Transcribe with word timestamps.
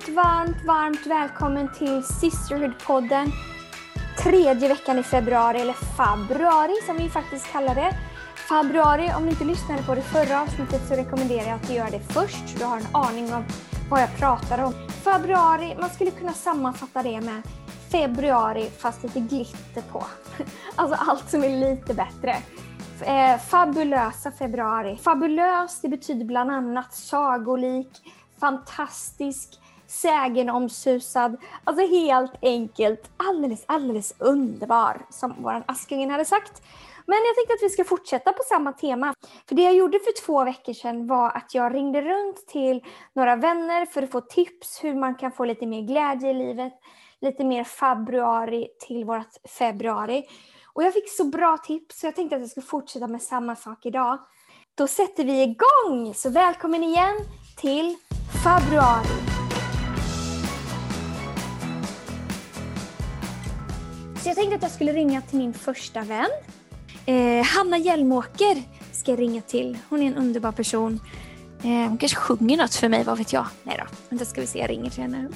Varmt, 0.00 0.16
varmt, 0.16 0.64
varmt 0.64 1.06
välkommen 1.06 1.68
till 1.78 2.02
Sisterhood-podden. 2.02 3.32
Tredje 4.22 4.68
veckan 4.68 4.98
i 4.98 5.02
februari, 5.02 5.60
eller 5.60 5.72
februari 5.72 6.74
som 6.86 6.96
vi 6.96 7.08
faktiskt 7.08 7.52
kallar 7.52 7.74
det. 7.74 7.96
Februari, 8.48 9.10
om 9.16 9.22
ni 9.22 9.30
inte 9.30 9.44
lyssnade 9.44 9.82
på 9.82 9.94
det 9.94 10.02
förra 10.02 10.42
avsnittet 10.42 10.88
så 10.88 10.94
rekommenderar 10.94 11.46
jag 11.46 11.54
att 11.54 11.68
du 11.68 11.74
gör 11.74 11.90
det 11.90 12.00
först 12.00 12.48
så 12.48 12.58
du 12.58 12.64
har 12.64 12.76
en 12.76 12.86
aning 12.92 13.34
om 13.34 13.44
vad 13.90 14.02
jag 14.02 14.16
pratar 14.18 14.64
om. 14.64 14.74
Februari, 15.04 15.76
man 15.80 15.90
skulle 15.90 16.10
kunna 16.10 16.32
sammanfatta 16.32 17.02
det 17.02 17.20
med 17.20 17.42
februari 17.90 18.70
fast 18.78 19.02
lite 19.02 19.20
glitter 19.20 19.82
på. 19.92 20.04
Alltså 20.76 20.96
allt 21.00 21.30
som 21.30 21.44
är 21.44 21.48
lite 21.48 21.94
bättre. 21.94 22.36
Eh, 23.00 23.38
fabulösa 23.38 24.32
februari. 24.32 24.96
Fabulös, 24.96 25.80
det 25.80 25.88
betyder 25.88 26.24
bland 26.24 26.50
annat 26.50 26.94
sagolik, 26.94 27.90
fantastisk, 28.40 29.59
sägenomsusad. 29.90 31.36
Alltså 31.64 31.86
helt 31.86 32.32
enkelt 32.42 33.10
alldeles, 33.16 33.64
alldeles 33.66 34.14
underbar 34.18 35.06
som 35.10 35.34
vår 35.38 35.62
Askungen 35.66 36.10
hade 36.10 36.24
sagt. 36.24 36.62
Men 37.06 37.18
jag 37.18 37.34
tänkte 37.34 37.54
att 37.54 37.70
vi 37.70 37.70
ska 37.70 37.84
fortsätta 37.84 38.32
på 38.32 38.42
samma 38.48 38.72
tema. 38.72 39.14
För 39.48 39.54
det 39.54 39.62
jag 39.62 39.74
gjorde 39.74 39.98
för 39.98 40.26
två 40.26 40.44
veckor 40.44 40.72
sedan 40.72 41.06
var 41.06 41.30
att 41.30 41.54
jag 41.54 41.74
ringde 41.74 42.02
runt 42.02 42.46
till 42.46 42.84
några 43.14 43.36
vänner 43.36 43.86
för 43.86 44.02
att 44.02 44.10
få 44.10 44.20
tips 44.20 44.84
hur 44.84 44.94
man 44.94 45.14
kan 45.14 45.32
få 45.32 45.44
lite 45.44 45.66
mer 45.66 45.82
glädje 45.82 46.30
i 46.30 46.34
livet. 46.34 46.72
Lite 47.20 47.44
mer 47.44 47.64
februari 47.64 48.68
till 48.80 49.04
vårt 49.04 49.50
februari. 49.58 50.24
Och 50.72 50.82
jag 50.82 50.92
fick 50.92 51.10
så 51.10 51.24
bra 51.24 51.58
tips 51.58 52.00
så 52.00 52.06
jag 52.06 52.16
tänkte 52.16 52.36
att 52.36 52.42
jag 52.42 52.50
ska 52.50 52.60
fortsätta 52.60 53.06
med 53.06 53.22
samma 53.22 53.56
sak 53.56 53.86
idag. 53.86 54.18
Då 54.74 54.86
sätter 54.86 55.24
vi 55.24 55.42
igång! 55.42 56.14
Så 56.14 56.30
välkommen 56.30 56.84
igen 56.84 57.16
till 57.56 57.96
februari. 58.44 59.49
Så 64.22 64.28
jag 64.28 64.36
tänkte 64.36 64.56
att 64.56 64.62
jag 64.62 64.70
skulle 64.70 64.92
ringa 64.92 65.20
till 65.20 65.38
min 65.38 65.54
första 65.54 66.00
vän. 66.00 66.30
Eh, 67.06 67.44
Hanna 67.44 67.78
Hjelmåker 67.78 68.62
ska 68.92 69.10
jag 69.10 69.20
ringa 69.20 69.42
till. 69.42 69.78
Hon 69.88 70.02
är 70.02 70.06
en 70.06 70.16
underbar 70.16 70.52
person. 70.52 71.00
Eh, 71.64 71.88
hon 71.88 71.98
kanske 71.98 72.18
sjunger 72.18 72.56
något 72.56 72.74
för 72.74 72.88
mig, 72.88 73.04
vad 73.04 73.18
vet 73.18 73.32
jag? 73.32 73.46
Nej 73.62 73.76
då, 73.78 73.84
vänta 74.08 74.24
ska 74.24 74.40
vi 74.40 74.46
se, 74.46 74.58
jag 74.58 74.70
ringer 74.70 74.90
till 74.90 75.02
henne. 75.02 75.28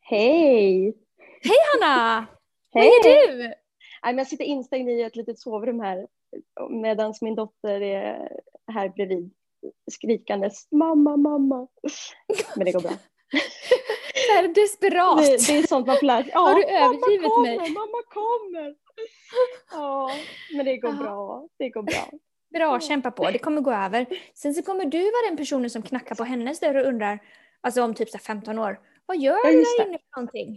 Hej! 0.00 0.96
Hej 1.42 1.56
Hanna! 1.72 2.26
Hej! 2.74 2.90
Vad 3.04 3.12
gör 3.12 3.36
du? 3.36 3.54
Jag 4.02 4.26
sitter 4.26 4.44
instängd 4.44 4.90
i 4.90 5.02
ett 5.02 5.16
litet 5.16 5.38
sovrum 5.38 5.80
här 5.80 6.06
medan 6.70 7.14
min 7.20 7.34
dotter 7.34 7.80
är 7.80 8.28
här 8.72 8.88
bredvid 8.88 9.30
skrikandes 9.92 10.72
mamma, 10.72 11.16
mamma. 11.16 11.68
Men 12.56 12.64
det 12.64 12.72
går 12.72 12.80
bra. 12.80 12.92
Så 14.26 14.32
här 14.32 14.48
desperat. 14.48 15.18
Det, 15.18 15.46
det 15.46 15.58
är 15.58 15.66
sånt 15.66 15.86
man 15.86 15.96
får 15.96 16.06
lära 16.06 16.22
sig. 16.22 16.30
Ja, 16.34 16.40
Har 16.40 16.54
du 16.54 16.64
övergivit 16.64 17.22
mamma 17.22 17.34
kommer, 17.34 17.56
mig? 17.56 17.70
Mamma 17.70 18.02
kommer! 18.08 18.74
Ja, 19.70 20.10
men 20.56 20.64
det 20.66 20.76
går 20.76 20.92
bra. 20.92 21.48
Det 21.58 21.68
går 21.68 21.82
bra. 21.82 22.10
Bra, 22.54 22.80
kämpa 22.80 23.10
på. 23.10 23.30
Det 23.30 23.38
kommer 23.38 23.60
gå 23.60 23.72
över. 23.72 24.06
Sen 24.34 24.54
så 24.54 24.62
kommer 24.62 24.84
du 24.84 24.98
vara 24.98 25.28
den 25.28 25.36
personen 25.36 25.70
som 25.70 25.82
knackar 25.82 26.14
på 26.14 26.24
hennes 26.24 26.60
dörr 26.60 26.74
och 26.74 26.86
undrar, 26.86 27.18
alltså 27.60 27.82
om 27.82 27.94
typ 27.94 28.10
så 28.10 28.16
här 28.16 28.22
15 28.24 28.58
år, 28.58 28.80
vad 29.06 29.16
gör 29.16 29.32
Ja, 29.44 29.50
du 29.50 29.64
där 29.78 29.86
inne 29.86 29.98
för 29.98 30.20
någonting? 30.20 30.56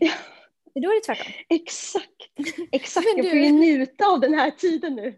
Då 0.84 0.90
är 0.92 0.96
det 0.96 1.02
tvärtom. 1.02 1.34
Exakt, 1.50 2.06
exakt. 2.72 3.06
Men 3.16 3.18
Jag 3.26 3.32
får 3.32 3.36
du- 3.38 3.46
ju 3.46 3.52
njuta 3.52 4.06
av 4.08 4.20
den 4.20 4.34
här 4.34 4.52
tiden 4.52 4.96
nu. 4.96 5.16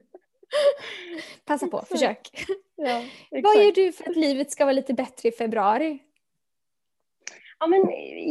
Passa 1.45 1.67
på, 1.67 1.77
Exakt. 1.79 1.91
försök. 1.91 2.45
Ja, 2.75 3.03
Vad 3.31 3.63
gör 3.63 3.71
du 3.71 3.91
för 3.91 4.09
att 4.09 4.15
livet 4.15 4.51
ska 4.51 4.65
vara 4.65 4.73
lite 4.73 4.93
bättre 4.93 5.29
i 5.29 5.31
februari? 5.31 5.99
Ja, 7.59 7.67
men 7.67 7.81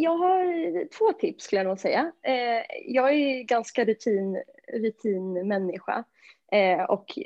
jag 0.02 0.16
har 0.16 0.88
två 0.98 1.12
tips 1.12 1.44
skulle 1.44 1.60
jag 1.60 1.66
nog 1.66 1.78
säga. 1.78 2.12
Eh, 2.22 2.64
jag 2.86 3.12
är 3.12 3.42
ganska 3.42 3.84
rutin, 3.84 4.42
rutinmänniska. 4.72 6.04
Eh, 6.52 6.82
och, 6.82 7.18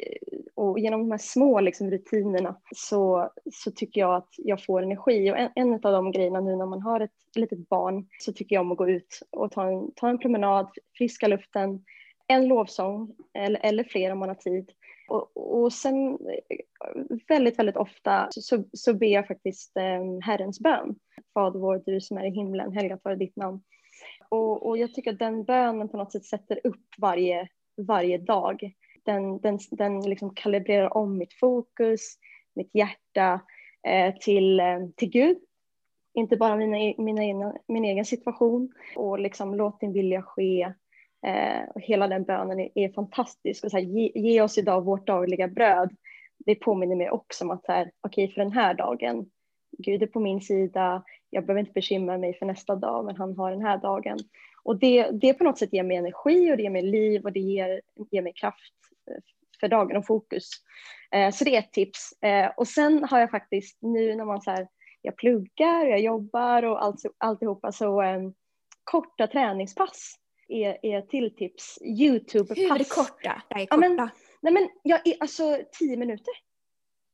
och 0.54 0.78
genom 0.78 1.00
de 1.00 1.10
här 1.10 1.18
små 1.18 1.60
liksom, 1.60 1.90
rutinerna 1.90 2.56
så, 2.74 3.30
så 3.52 3.70
tycker 3.70 4.00
jag 4.00 4.14
att 4.14 4.34
jag 4.36 4.64
får 4.64 4.82
energi. 4.82 5.32
Och 5.32 5.38
en, 5.38 5.50
en 5.54 5.72
av 5.72 5.80
de 5.80 6.12
grejerna 6.12 6.40
nu 6.40 6.56
när 6.56 6.66
man 6.66 6.82
har 6.82 7.00
ett 7.00 7.10
litet 7.34 7.68
barn 7.68 8.08
så 8.18 8.32
tycker 8.32 8.56
jag 8.56 8.60
om 8.60 8.72
att 8.72 8.78
gå 8.78 8.88
ut 8.88 9.20
och 9.30 9.50
ta 9.50 9.68
en, 9.68 9.92
ta 9.94 10.08
en 10.08 10.18
promenad, 10.18 10.68
friska 10.98 11.28
luften, 11.28 11.84
en 12.26 12.48
lovsång 12.48 13.14
eller, 13.34 13.60
eller 13.64 13.84
fler 13.84 14.12
om 14.12 14.18
man 14.18 14.28
har 14.28 14.36
tid. 14.36 14.70
Och, 15.08 15.36
och 15.62 15.72
sen 15.72 16.12
eh, 16.12 16.56
väldigt, 17.28 17.58
väldigt 17.58 17.76
ofta 17.76 18.28
så, 18.30 18.64
så 18.72 18.94
ber 18.94 19.06
jag 19.06 19.26
faktiskt 19.26 19.76
eh, 19.76 20.26
Herrens 20.26 20.60
bön. 20.60 20.96
Fader 21.34 21.60
vår, 21.60 21.82
du 21.86 22.00
som 22.00 22.18
är 22.18 22.24
i 22.24 22.30
himlen, 22.30 22.72
helgat 22.72 23.00
vare 23.04 23.16
ditt 23.16 23.36
namn. 23.36 23.60
Och, 24.28 24.66
och 24.66 24.78
jag 24.78 24.94
tycker 24.94 25.12
att 25.12 25.18
den 25.18 25.44
bönen 25.44 25.88
på 25.88 25.96
något 25.96 26.12
sätt 26.12 26.24
sätter 26.24 26.60
upp 26.64 26.86
varje, 26.98 27.48
varje 27.76 28.18
dag. 28.18 28.72
Den, 29.02 29.40
den, 29.40 29.58
den 29.70 30.00
liksom 30.00 30.34
kalibrerar 30.34 30.96
om 30.96 31.18
mitt 31.18 31.34
fokus, 31.34 32.00
mitt 32.54 32.74
hjärta 32.74 33.40
eh, 33.86 34.14
till, 34.14 34.60
eh, 34.60 34.78
till 34.96 35.10
Gud. 35.10 35.38
Inte 36.14 36.36
bara 36.36 36.56
mina, 36.56 36.94
mina 36.98 37.24
egna, 37.24 37.54
min 37.68 37.84
egen 37.84 38.04
situation. 38.04 38.72
Och 38.96 39.18
liksom 39.18 39.54
låt 39.54 39.80
din 39.80 39.92
vilja 39.92 40.22
ske. 40.22 40.62
Eh, 41.26 41.68
och 41.74 41.80
hela 41.80 42.08
den 42.08 42.24
bönen 42.24 42.60
är, 42.60 42.70
är 42.74 42.92
fantastisk. 42.92 43.64
Och 43.64 43.70
så 43.70 43.76
här, 43.76 43.84
ge, 43.84 44.12
ge 44.14 44.42
oss 44.42 44.58
idag 44.58 44.84
vårt 44.84 45.06
dagliga 45.06 45.48
bröd. 45.48 45.96
Det 46.46 46.54
påminner 46.54 46.96
mig 46.96 47.10
också 47.10 47.44
om 47.44 47.50
att 47.50 47.64
så 47.64 47.72
här, 47.72 47.90
för 48.02 48.40
den 48.40 48.52
här 48.52 48.74
dagen, 48.74 49.30
Gud 49.78 50.02
är 50.02 50.06
på 50.06 50.20
min 50.20 50.40
sida, 50.40 51.04
jag 51.34 51.46
behöver 51.46 51.60
inte 51.60 51.72
bekymra 51.72 52.18
mig 52.18 52.34
för 52.38 52.46
nästa 52.46 52.76
dag, 52.76 53.04
men 53.04 53.16
han 53.16 53.36
har 53.36 53.50
den 53.50 53.62
här 53.62 53.78
dagen. 53.78 54.18
Och 54.62 54.76
det, 54.78 55.10
det 55.10 55.34
på 55.34 55.44
något 55.44 55.58
sätt 55.58 55.72
ger 55.72 55.82
mig 55.82 55.96
energi 55.96 56.52
och 56.52 56.56
det 56.56 56.62
ger 56.62 56.70
mig 56.70 56.82
liv 56.82 57.24
och 57.24 57.32
det 57.32 57.40
ger, 57.40 57.80
ger 58.10 58.22
mig 58.22 58.32
kraft 58.32 58.72
eh, 59.10 59.16
för 59.60 59.68
dagen 59.68 59.96
och 59.96 60.06
fokus. 60.06 60.48
Eh, 61.12 61.30
så 61.30 61.44
det 61.44 61.54
är 61.56 61.58
ett 61.58 61.72
tips. 61.72 62.22
Eh, 62.22 62.50
och 62.56 62.68
sen 62.68 63.04
har 63.04 63.20
jag 63.20 63.30
faktiskt 63.30 63.78
nu 63.82 64.14
när 64.14 64.24
man 64.24 64.42
så 64.42 64.50
här, 64.50 64.68
jag 65.02 65.16
pluggar, 65.16 65.86
jag 65.86 66.00
jobbar 66.00 66.62
och 66.62 66.84
allt, 66.84 67.00
alltihopa 67.18 67.72
så 67.72 68.02
eh, 68.02 68.20
korta 68.84 69.26
träningspass 69.26 70.14
är, 70.48 70.78
är 70.82 71.00
till 71.02 71.34
tips. 71.36 71.78
Youtube-pass. 71.82 72.58
Hur 72.58 72.84
korta? 72.94 73.42
Är 73.48 73.58
Ja, 73.60 73.66
korta. 73.66 73.76
men- 73.88 74.08
Nej 74.40 74.52
men 74.52 74.68
jag 74.82 75.06
är 75.06 75.14
alltså 75.20 75.58
tio 75.78 75.96
minuter. 75.96 76.34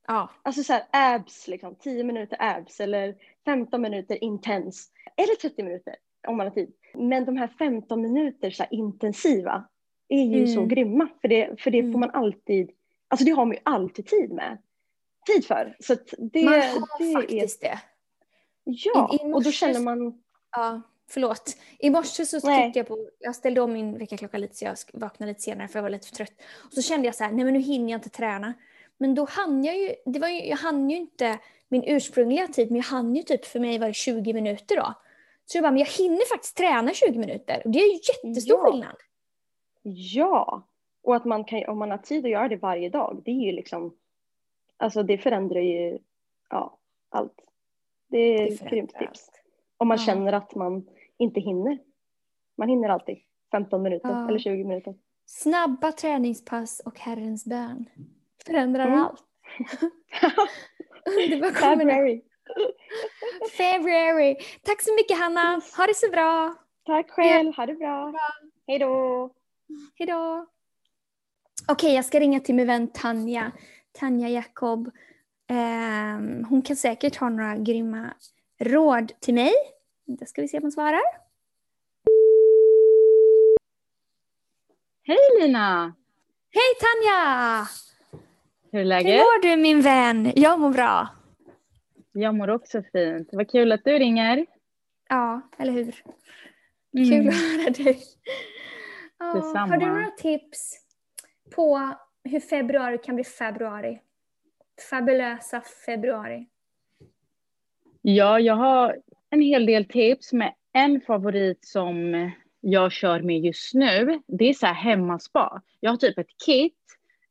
Ja. 0.09 0.31
Alltså 0.43 0.63
så 0.65 0.73
här 0.73 0.83
abs, 0.91 1.49
liksom, 1.49 1.75
10 1.75 2.05
minuter 2.05 2.37
abs 2.41 2.81
eller 2.81 3.15
15 3.45 3.83
minuter 3.83 4.25
intens. 4.25 4.91
Eller 5.17 5.35
30 5.35 5.63
minuter 5.63 5.97
om 6.29 6.37
man 6.37 6.47
har 6.47 6.55
tid. 6.55 6.73
Men 6.95 7.25
de 7.25 7.37
här 7.37 7.49
15 7.59 8.03
minuter 8.03 8.51
så 8.51 8.63
här 8.63 8.75
intensiva 8.75 9.65
är 10.09 10.23
ju 10.23 10.37
Mm. 10.43 10.55
så 10.55 10.65
grymma. 10.67 11.09
För 11.21 11.29
det, 11.29 11.61
för 11.61 11.71
det 11.71 11.79
Mm. 11.79 11.93
får 11.93 11.99
man 11.99 12.11
alltid, 12.11 12.71
alltså 13.09 13.25
det 13.25 13.31
har 13.31 13.45
man 13.45 13.55
ju 13.55 13.61
alltid 13.63 14.07
tid 14.07 14.31
med. 14.33 14.59
Tid 15.27 15.47
för. 15.47 15.77
Så 15.81 15.95
det, 16.19 16.45
Man 16.45 16.55
har 16.55 16.99
det 16.99 17.05
är, 17.11 17.15
faktiskt 17.15 17.61
det. 17.61 17.79
ja, 18.65 19.11
I- 19.13 19.17
i 19.17 19.19
och 19.19 19.29
då 19.29 19.29
morse 19.29 19.53
känner 19.53 19.81
man, 19.81 20.23
Ja, 20.57 20.81
förlåt. 21.11 21.57
I 21.79 21.91
morse 21.91 22.27
så 22.27 22.47
Nej. 22.47 22.73
jag 22.75 22.89
på, 22.89 23.09
jag 23.19 23.35
ställde 23.37 23.61
om 23.61 23.73
min 23.73 23.99
väckarklocka 23.99 24.39
lite 24.39 24.55
så 24.57 24.65
jag 24.65 24.77
vaknade 24.93 25.31
lite 25.33 25.41
senare 25.43 25.69
för 25.69 25.79
jag 25.79 25.83
var 25.83 25.91
lite 25.91 26.07
för 26.09 26.15
trött. 26.17 26.33
Och 26.67 26.73
så 26.73 26.83
kände 26.83 27.07
jag 27.09 27.15
så 27.15 27.25
här, 27.25 27.33
nej 27.33 27.45
men 27.45 27.55
nu 27.55 27.61
hinner 27.61 27.91
jag 27.91 27.99
inte 27.99 28.09
träna. 28.11 28.55
Men 28.99 29.15
då 29.15 29.27
hann 29.31 29.65
jag 29.65 29.77
ju, 29.79 29.95
det 30.07 30.19
var 30.19 30.29
ju, 30.29 30.47
jag 30.47 30.57
hann 30.57 30.91
ju 30.91 30.97
inte 30.97 31.39
min 31.69 31.85
ursprungliga 31.85 32.47
tid, 32.49 32.69
men 32.71 32.77
jag 32.77 32.85
hann 32.85 33.17
ju 33.17 33.23
typ 33.23 33.45
för 33.45 33.61
mig 33.61 33.79
var 33.79 33.87
det 33.87 33.95
20 33.95 34.33
minuter 34.33 34.77
då. 34.77 34.95
Så 35.47 35.57
jag 35.59 35.63
bara, 35.65 35.71
men 35.71 35.79
jag 35.79 35.87
hinner 35.87 36.29
faktiskt 36.29 36.57
träna 36.57 36.93
20 36.95 37.19
minuter. 37.19 37.63
Och 37.65 37.71
det 37.71 37.79
är 37.79 37.87
ju 37.93 37.93
jättestor 38.25 38.59
Ja. 38.59 38.71
skillnad. 38.71 38.97
ja. 39.83 40.63
Och 41.03 41.17
att 41.17 41.25
man 41.25 41.45
kan, 41.45 41.65
om 41.69 41.79
man 41.79 41.91
har 41.91 41.99
tid 41.99 42.25
att 42.25 42.31
göra 42.31 42.49
det 42.49 42.57
varje 42.57 42.89
dag, 42.89 43.23
det 43.25 43.31
är 43.31 43.47
ju 43.47 43.53
liksom, 43.53 43.95
alltså 44.77 45.03
det 45.03 45.19
förändrar 45.19 45.61
ju, 45.61 45.99
ja, 46.51 46.77
allt. 47.09 47.41
Det 48.09 48.19
är 48.19 48.53
ett 48.53 48.71
grymt 48.71 48.95
tips. 48.99 49.31
Om 49.77 49.89
man 49.89 49.97
Ja. 49.99 50.05
känner 50.05 50.33
att 50.33 50.55
man 50.55 50.87
inte 51.17 51.41
hinner. 51.41 51.79
Man 52.57 52.69
hinner 52.69 52.89
alltid 52.89 53.19
15 53.51 53.83
minuter 53.83 54.09
Ja. 54.09 54.29
eller 54.29 54.39
20 54.39 54.65
minuter. 54.65 54.95
Snabba 55.27 55.93
träningspass 55.93 56.81
och 56.85 56.99
Herrens 56.99 57.45
bön. 57.45 57.85
Förändrar 58.49 58.87
Mm. 58.87 58.99
allt. 59.01 59.23
Underbar. 61.25 61.51
February. 61.51 62.23
February. 63.57 64.37
Tack 64.63 64.83
så 64.83 64.95
mycket 64.95 65.19
Hanna. 65.19 65.61
Ha 65.77 65.87
det 65.87 65.95
så 65.97 66.11
bra. 66.11 66.55
Tack 66.87 67.11
själv, 67.11 67.55
ha 67.57 67.67
det 67.67 67.75
bra. 67.75 68.13
Hej 68.67 68.79
då. 68.79 69.31
Hejdå. 69.99 70.47
Okej, 71.69 71.95
jag 71.95 72.05
ska 72.05 72.21
ringa 72.21 72.41
till 72.41 72.55
min 72.55 72.67
vän 72.67 72.89
Tanja. 72.93 73.53
Tanja 73.93 74.29
Jakob. 74.29 74.91
Ehm, 75.49 76.45
hon 76.45 76.63
kan 76.63 76.77
säkert 76.77 77.17
ha 77.17 77.29
några 77.29 77.57
grymma 77.57 78.15
råd 78.61 79.13
till 79.21 79.35
mig. 79.35 79.53
Då 80.07 80.27
ska 80.27 80.43
vi 80.43 80.49
se 80.49 80.57
om 80.57 80.63
hon 80.63 80.73
svarar. 80.73 81.03
Hej 85.03 85.19
Lina! 85.41 85.95
Hej 86.51 86.75
Tanja! 86.81 87.67
Hur 88.73 88.79
är 88.81 88.83
Hur 88.83 88.85
läget? 88.85 89.19
mår 89.19 89.43
du 89.43 89.57
min 89.63 89.81
vän? 89.81 90.33
Jag 90.37 90.61
mår 90.61 90.71
bra. 90.71 91.09
Jag 92.13 92.35
mår 92.35 92.51
också 92.51 92.83
fint. 92.93 93.29
Vad 93.33 93.51
kul 93.51 93.73
att 93.73 93.85
du 93.85 93.99
ringer. 93.99 94.47
Ja, 95.09 95.41
eller 95.59 95.73
hur? 95.73 95.95
Mm. 96.95 97.11
Kul 97.11 97.29
att 97.29 97.35
höra 97.35 97.71
dig. 97.71 97.99
Detsamma. 99.35 99.67
har 99.67 99.77
du 99.77 99.87
några 99.87 100.11
tips 100.11 100.79
på 101.55 101.95
hur 102.25 102.41
februari 102.41 102.99
kan 102.99 103.15
bli 103.15 103.25
februari? 103.25 104.01
Fabulösa 104.91 105.61
februari. 105.87 106.47
Ja, 108.03 108.41
jag 108.41 108.55
har 108.55 108.97
en 109.31 109.41
hel 109.41 109.67
del 109.67 109.85
tips 109.85 110.33
med 110.33 110.55
en 110.73 111.01
favorit 111.01 111.65
som 111.65 112.31
jag 112.61 112.93
kör 112.93 113.23
med 113.23 113.39
just 113.41 113.75
nu. 113.75 114.23
Det 114.27 114.49
är 114.49 114.55
så 114.55 114.67
här 114.67 114.75
hemmaspa. 114.75 115.63
Jag 115.81 115.91
har 115.91 115.97
typ 115.97 116.19
ett 116.19 116.39
kit 116.47 116.75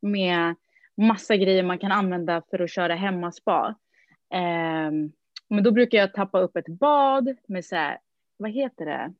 med 0.02 0.56
massa 0.98 1.36
grejer 1.36 1.64
man 1.64 1.80
kan 1.80 1.92
använda 1.92 2.42
för 2.50 2.60
att 2.62 2.70
köra 2.72 2.96
hemmaspa. 2.96 3.76
Um, 4.34 5.12
men 5.50 5.64
då 5.64 5.72
brukar 5.72 5.98
jag 5.98 6.14
tappa 6.14 6.40
upp 6.40 6.56
ett 6.58 6.68
bad 6.68 7.36
med 7.48 7.66
så 7.66 7.76
här, 7.76 7.98
vad 8.38 8.52
heter 8.52 8.86
det? 8.86 9.14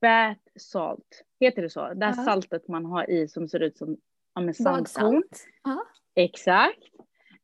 Bath 0.00 0.40
salt. 0.58 1.24
Heter 1.40 1.62
det 1.62 1.70
så? 1.70 1.94
Det 1.94 2.06
här 2.06 2.14
Ja. 2.16 2.24
saltet 2.24 2.68
man 2.68 2.84
har 2.84 3.10
i 3.10 3.28
som 3.28 3.48
ser 3.48 3.60
ut 3.60 3.78
som 3.78 3.96
ja, 4.34 4.40
men 4.40 4.54
sandkorn. 4.54 4.82
Badsalt. 4.82 5.46
Ja. 5.64 5.84
Exakt. 6.14 6.78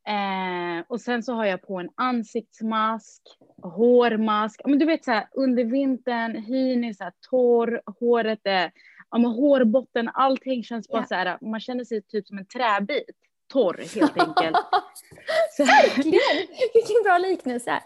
Eh, 0.08 0.84
och 0.88 1.00
sen 1.00 1.22
så 1.22 1.32
har 1.32 1.44
jag 1.44 1.62
på 1.62 1.78
en 1.78 1.88
ansiktsmask, 1.94 3.22
hårmask. 3.62 4.60
Men 4.64 4.78
du 4.78 4.86
vet 4.86 5.04
så 5.04 5.10
här 5.10 5.26
under 5.32 5.64
vintern, 5.64 6.36
hyn 6.36 6.84
är 6.84 6.92
så 6.92 7.04
här 7.04 7.12
torr, 7.30 7.82
håret 8.00 8.40
är, 8.44 8.72
ja 9.10 9.18
men 9.18 9.30
hårbotten, 9.30 10.10
allting 10.14 10.62
känns 10.64 10.88
bara 10.88 11.02
Ja. 11.02 11.06
så 11.06 11.14
här, 11.14 11.38
man 11.40 11.60
känner 11.60 11.84
sig 11.84 12.02
typ 12.02 12.26
som 12.26 12.38
en 12.38 12.46
träbit. 12.46 13.10
Torr 13.46 13.94
helt 13.94 14.18
enkelt. 14.18 14.56
Verkligen! 15.58 16.46
Vilken 16.74 17.02
bra 17.04 17.18
liknelse. 17.18 17.82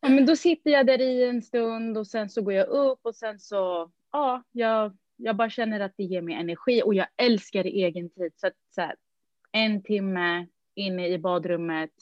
ja, 0.00 0.08
men 0.08 0.26
då 0.26 0.36
sitter 0.36 0.70
jag 0.70 0.86
där 0.86 1.00
i 1.00 1.24
en 1.24 1.42
stund 1.42 1.98
och 1.98 2.06
sen 2.06 2.30
så 2.30 2.42
går 2.42 2.52
jag 2.52 2.68
upp 2.68 3.00
och 3.02 3.16
sen 3.16 3.40
så, 3.40 3.90
ja, 4.12 4.42
jag, 4.52 4.96
jag 5.16 5.36
bara 5.36 5.50
känner 5.50 5.80
att 5.80 5.92
det 5.96 6.04
ger 6.04 6.22
mig 6.22 6.34
energi 6.34 6.82
och 6.82 6.94
jag 6.94 7.06
älskar 7.16 7.64
egen 7.64 8.10
tid. 8.10 8.32
Så 8.36 8.46
att 8.46 8.56
så 8.74 8.80
här, 8.80 8.96
en 9.52 9.82
timme 9.82 10.46
inne 10.74 11.08
i 11.08 11.18
badrummet, 11.18 11.92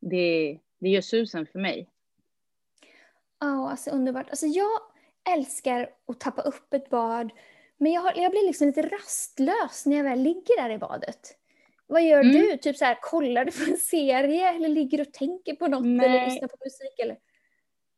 det, 0.00 0.58
det 0.78 0.88
gör 0.88 1.00
susen 1.00 1.46
för 1.46 1.58
mig. 1.58 1.90
Ja, 3.40 3.70
alltså 3.70 3.90
underbart. 3.90 4.30
Alltså 4.30 4.46
jag 4.46 4.80
älskar 5.32 5.90
att 6.06 6.20
tappa 6.20 6.42
upp 6.42 6.74
ett 6.74 6.90
bad, 6.90 7.30
men 7.76 7.92
jag, 7.92 8.00
har, 8.00 8.12
jag 8.16 8.30
blir 8.30 8.46
liksom 8.46 8.66
lite 8.66 8.82
rastlös 8.82 9.86
när 9.86 9.96
jag 9.96 10.04
väl 10.04 10.22
ligger 10.22 10.62
där 10.62 10.70
i 10.70 10.78
badet. 10.78 11.38
Vad 11.90 12.02
gör 12.04 12.20
Mm. 12.20 12.32
du? 12.32 12.56
Typ 12.58 12.76
så 12.76 12.84
här, 12.84 12.98
kollar 13.02 13.44
du 13.44 13.52
på 13.52 13.70
en 13.70 13.76
serie 13.76 14.54
eller 14.54 14.68
ligger 14.68 14.98
du 14.98 15.02
och 15.04 15.12
tänker 15.12 15.54
på 15.54 15.66
något 15.66 15.80
eller 15.84 15.96
Nej. 16.08 16.24
lyssnar 16.30 16.48
på 16.48 16.56
musik? 16.64 16.98
Eller? 17.02 17.16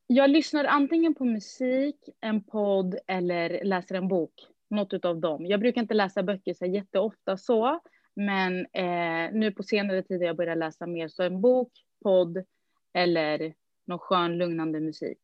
Jag 0.06 0.30
lyssnar 0.30 0.64
antingen 0.64 1.14
på 1.14 1.24
musik, 1.24 1.96
en 2.20 2.42
podd 2.44 2.98
eller 3.06 3.64
läser 3.64 3.94
en 3.94 4.08
bok. 4.08 4.32
Något 4.70 5.04
av 5.04 5.20
dem. 5.20 5.46
Jag 5.46 5.60
brukar 5.60 5.80
inte 5.80 5.94
läsa 5.94 6.22
böcker 6.22 6.54
så 6.54 6.66
jätteofta 6.66 7.36
så. 7.36 7.80
Men 8.14 8.66
eh, 8.72 9.32
nu 9.32 9.52
på 9.56 9.62
senare 9.62 10.02
tid 10.02 10.20
har 10.20 10.26
jag 10.26 10.36
börjat 10.36 10.58
läsa 10.58 10.86
mer. 10.86 11.08
Så 11.08 11.22
en 11.22 11.40
bok, 11.40 11.72
podd 12.02 12.44
eller 12.92 13.54
någon 13.84 13.98
skön 13.98 14.38
lugnande 14.38 14.80
musik. 14.80 15.18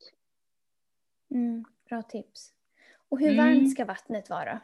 Mm, 1.30 1.64
bra 1.88 2.02
tips. 2.02 2.52
Och 3.08 3.20
hur 3.20 3.30
Mm. 3.32 3.36
varmt 3.46 3.70
ska 3.70 3.84
vattnet 3.84 4.30
vara? 4.30 4.60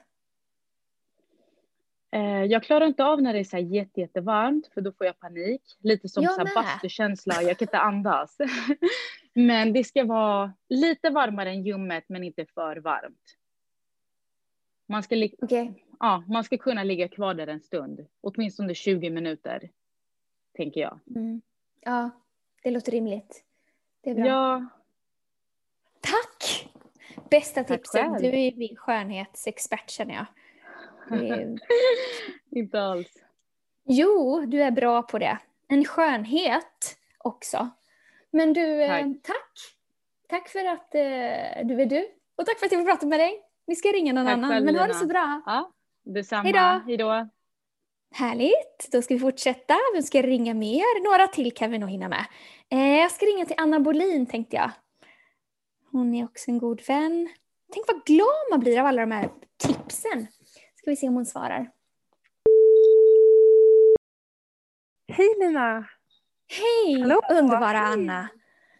Eh, 2.12 2.44
jag 2.44 2.62
klarar 2.62 2.86
inte 2.86 3.04
av 3.04 3.22
när 3.22 3.32
det 3.32 3.38
är 3.38 3.44
så 3.44 3.56
här 3.56 3.64
jätte, 3.64 4.00
jättevarmt 4.00 4.66
för 4.74 4.80
då 4.80 4.92
får 4.92 5.06
jag 5.06 5.18
panik. 5.18 5.62
Lite 5.80 6.08
som 6.08 6.22
Jag 6.22 6.32
så 6.34 6.46
här 6.46 6.54
bastukänsla, 6.54 7.42
jag 7.42 7.58
kan 7.58 7.66
inte 7.66 7.78
andas. 7.78 8.38
men 9.32 9.72
det 9.72 9.84
ska 9.84 10.04
vara 10.04 10.52
lite 10.68 11.10
varmare 11.10 11.50
än 11.50 11.62
ljummet 11.62 12.04
men 12.06 12.24
inte 12.24 12.46
för 12.46 12.76
varmt. 12.76 13.36
Man 14.86 15.02
ska, 15.02 15.28
Okej. 15.42 15.84
ja, 16.00 16.24
man 16.28 16.44
ska 16.44 16.58
kunna 16.58 16.84
ligga 16.84 17.08
kvar 17.08 17.34
där 17.34 17.46
en 17.46 17.60
stund, 17.60 18.06
åtminstone 18.20 18.74
20 18.74 19.10
minuter, 19.10 19.70
tänker 20.56 20.80
jag. 20.80 20.98
Mm. 21.16 21.42
Ja, 21.80 22.10
det 22.62 22.70
låter 22.70 22.92
rimligt. 22.92 23.44
Det 24.00 24.10
är 24.10 24.14
bra. 24.14 24.26
Ja, 24.26 24.68
Tack! 26.00 26.68
Bästa 27.30 27.64
Tack 27.64 27.86
själv. 27.86 28.16
Du 28.20 28.26
är 28.26 28.56
min 28.56 28.76
skönhetsexpert 28.76 29.90
känner 29.90 30.14
jag. 30.14 30.26
Är- 31.12 31.58
inte 32.58 32.82
alls. 32.82 33.08
Jo, 33.84 34.44
du 34.46 34.62
är 34.62 34.70
bra 34.70 35.02
på 35.02 35.18
det. 35.18 35.38
En 35.68 35.84
skönhet 35.84 36.96
också. 37.18 37.70
Men 38.30 38.52
du, 38.52 38.86
tack. 38.86 39.02
Tack. 39.02 39.22
tack. 39.22 39.58
Tack 40.28 40.48
för 40.48 40.64
att 40.64 40.94
eh, 40.94 41.66
du 41.66 41.82
är 41.82 41.86
du. 41.86 42.08
Och 42.36 42.46
tack 42.46 42.58
för 42.58 42.66
att 42.66 42.72
jag 42.72 42.80
får 42.80 42.86
prata 42.92 43.06
med 43.06 43.20
dig. 43.20 43.40
Vi 43.66 43.74
ska 43.76 43.88
ringa 43.88 44.12
någon 44.12 44.24
Tack 44.26 44.32
annan. 44.32 44.50
själv, 44.50 44.64
Men 44.66 44.76
ha 44.76 44.86
det 44.86 44.94
så 44.94 45.06
bra. 45.06 45.42
Ja, 45.46 45.72
detsamma. 46.04 46.42
Hejdå. 46.42 46.82
Hej 46.86 46.96
då. 46.96 47.28
Härligt. 48.14 48.88
Då 48.92 49.02
ska 49.02 49.14
vi 49.14 49.20
fortsätta. 49.20 49.74
Vem 49.94 50.02
ska 50.02 50.22
ringa 50.22 50.54
mer? 50.54 51.04
Några 51.10 51.26
till 51.28 51.52
kan 51.54 51.70
vi 51.70 51.78
nog 51.78 51.90
hinna 51.90 52.08
med. 52.08 52.24
Eh, 52.70 52.98
jag 53.00 53.10
ska 53.10 53.26
ringa 53.26 53.44
till 53.46 53.56
Anna 53.58 53.80
Bolin 53.80 54.26
tänkte 54.26 54.56
jag. 54.56 54.70
Hon 55.90 56.14
är 56.14 56.24
också 56.24 56.50
en 56.50 56.58
god 56.58 56.82
vän. 56.88 57.28
Tänk 57.72 57.86
vad 57.88 58.04
glad 58.04 58.28
man 58.50 58.60
blir 58.60 58.80
av 58.80 58.86
alla 58.86 59.00
de 59.00 59.10
här 59.12 59.30
tipsen. 59.56 60.26
Ska 60.82 60.90
vi 60.90 60.96
se 60.96 61.08
om 61.08 61.14
hon 61.14 61.26
svarar. 61.26 61.70
Hej 65.08 65.28
Lina! 65.40 65.88
Hej 66.48 67.00
Hallå. 67.00 67.20
underbara 67.30 67.78
Hej. 67.78 67.92
Anna. 67.92 68.28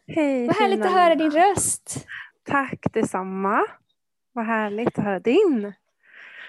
Hej 0.07 0.47
Vad 0.47 0.57
härligt 0.57 0.77
fina 0.77 0.87
att 0.87 0.93
höra 0.93 1.15
Lina. 1.15 1.31
din 1.31 1.41
röst. 1.43 2.07
Tack 2.43 2.81
detsamma. 2.93 3.65
Vad 4.33 4.47
härligt 4.47 4.99
att 4.99 5.05
höra 5.05 5.21
din. 5.21 5.73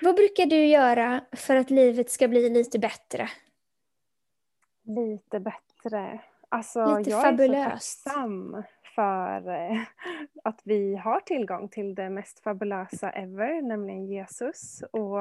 Vad 0.01 0.15
brukar 0.15 0.45
du 0.45 0.65
göra 0.65 1.21
för 1.31 1.55
att 1.55 1.69
livet 1.69 2.09
ska 2.11 2.27
bli 2.27 2.49
lite 2.49 2.79
bättre? 2.79 3.29
Lite 4.85 5.39
bättre. 5.39 6.19
Alltså, 6.49 6.97
Lite 6.97 7.09
jag 7.09 7.21
fabulöst. 7.23 8.07
är 8.07 8.09
så 8.09 8.09
tacksam 8.09 8.63
för 8.95 9.49
eh, 9.49 9.81
att 10.43 10.61
vi 10.63 10.95
har 10.95 11.19
tillgång 11.19 11.69
till 11.69 11.95
det 11.95 12.09
mest 12.09 12.39
fabulösa 12.39 13.09
ever, 13.09 13.61
nämligen 13.61 14.05
Jesus. 14.05 14.83
Och 14.91 15.19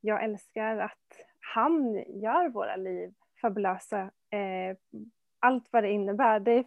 jag 0.00 0.24
älskar 0.24 0.78
att 0.78 1.24
han 1.40 1.94
gör 1.94 2.48
våra 2.48 2.76
liv 2.76 3.14
fabulösa. 3.40 4.00
Eh, 4.30 4.76
allt 5.40 5.68
vad 5.70 5.84
det 5.84 5.90
innebär. 5.90 6.40
Det 6.40 6.66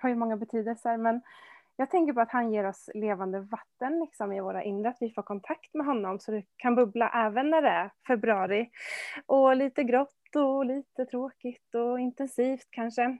har 0.00 0.08
ju 0.08 0.14
många 0.14 0.36
betydelser, 0.36 0.96
men 0.96 1.20
jag 1.76 1.90
tänker 1.90 2.12
på 2.12 2.20
att 2.20 2.30
han 2.30 2.52
ger 2.52 2.64
oss 2.64 2.90
levande 2.94 3.40
vatten 3.40 4.00
liksom, 4.00 4.32
i 4.32 4.40
våra 4.40 4.62
inre, 4.62 4.88
att 4.88 4.96
vi 5.00 5.10
får 5.10 5.22
kontakt 5.22 5.74
med 5.74 5.86
honom 5.86 6.20
så 6.20 6.32
det 6.32 6.44
kan 6.56 6.74
bubbla 6.74 7.26
även 7.26 7.50
när 7.50 7.62
det 7.62 7.68
är 7.68 7.90
februari. 8.06 8.70
Och 9.26 9.56
lite 9.56 9.84
grått 9.84 10.36
och 10.36 10.66
lite 10.66 11.04
tråkigt 11.06 11.74
och 11.74 12.00
intensivt 12.00 12.66
kanske. 12.70 13.18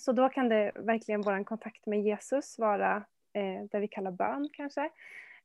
Så 0.00 0.12
då 0.12 0.28
kan 0.28 0.48
det 0.48 0.72
verkligen 0.74 1.22
vår 1.22 1.44
kontakt 1.44 1.86
med 1.86 2.02
Jesus 2.02 2.58
vara 2.58 2.96
eh, 3.34 3.64
det 3.70 3.78
vi 3.78 3.88
kallar 3.88 4.10
bön 4.10 4.48
kanske. 4.52 4.90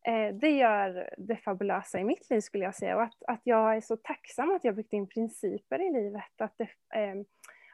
Eh, 0.07 0.35
det 0.35 0.49
gör 0.49 1.09
det 1.17 1.35
fabulösa 1.35 1.99
i 1.99 2.03
mitt 2.03 2.29
liv 2.29 2.41
skulle 2.41 2.63
jag 2.63 2.75
säga 2.75 2.95
och 2.95 3.03
att, 3.03 3.23
att 3.27 3.41
jag 3.43 3.75
är 3.75 3.81
så 3.81 3.97
tacksam 3.97 4.55
att 4.55 4.63
jag 4.63 4.75
byggt 4.75 4.93
in 4.93 5.07
principer 5.07 5.81
i 5.81 5.93
livet. 5.93 6.41
Att 6.41 6.57
det, 6.57 6.97
eh, 6.99 7.15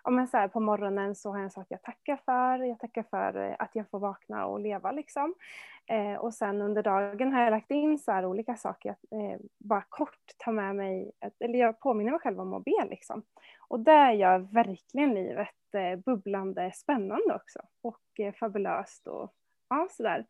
ja, 0.03 0.10
men 0.10 0.27
så 0.27 0.38
här, 0.38 0.48
på 0.48 0.60
morgonen 0.60 1.15
så 1.15 1.29
har 1.29 1.38
jag 1.38 1.44
en 1.44 1.51
sak 1.51 1.68
jag 1.70 1.84
tackar 1.84 2.18
för. 2.25 2.63
Jag 2.63 2.79
tackar 2.79 3.03
för 3.03 3.50
eh, 3.50 3.56
att 3.60 3.75
jag 3.75 3.89
får 3.89 4.00
vakna 4.00 4.46
och 4.46 4.60
leva 4.60 4.91
liksom. 4.91 5.34
Eh, 5.89 6.13
och 6.13 6.34
sen 6.34 6.62
under 6.62 6.84
dagen 6.84 7.34
har 7.34 7.41
jag 7.41 7.51
lagt 7.51 7.72
in 7.72 8.00
så 8.00 8.12
här 8.12 8.25
olika 8.25 8.56
saker. 8.56 8.91
Att, 8.91 9.03
eh, 9.12 9.39
bara 9.58 9.84
kort 9.89 10.36
ta 10.38 10.51
med 10.51 10.75
mig, 10.75 11.12
eh, 11.24 11.32
eller 11.39 11.60
jag 11.60 11.79
påminner 11.79 12.12
mig 12.12 12.20
själv 12.20 12.39
om 12.39 12.53
att 12.53 12.63
be 12.63 12.88
liksom. 12.89 13.24
Och 13.68 13.79
det 13.79 14.13
gör 14.13 14.39
verkligen 14.39 15.13
livet 15.13 15.74
eh, 15.74 16.00
bubblande 16.00 16.72
spännande 16.75 17.36
också. 17.36 17.60
Och 17.82 18.20
eh, 18.20 18.34
fabulöst 18.34 19.08
och 19.08 19.34
ja, 19.70 19.88
sådär. 19.91 20.25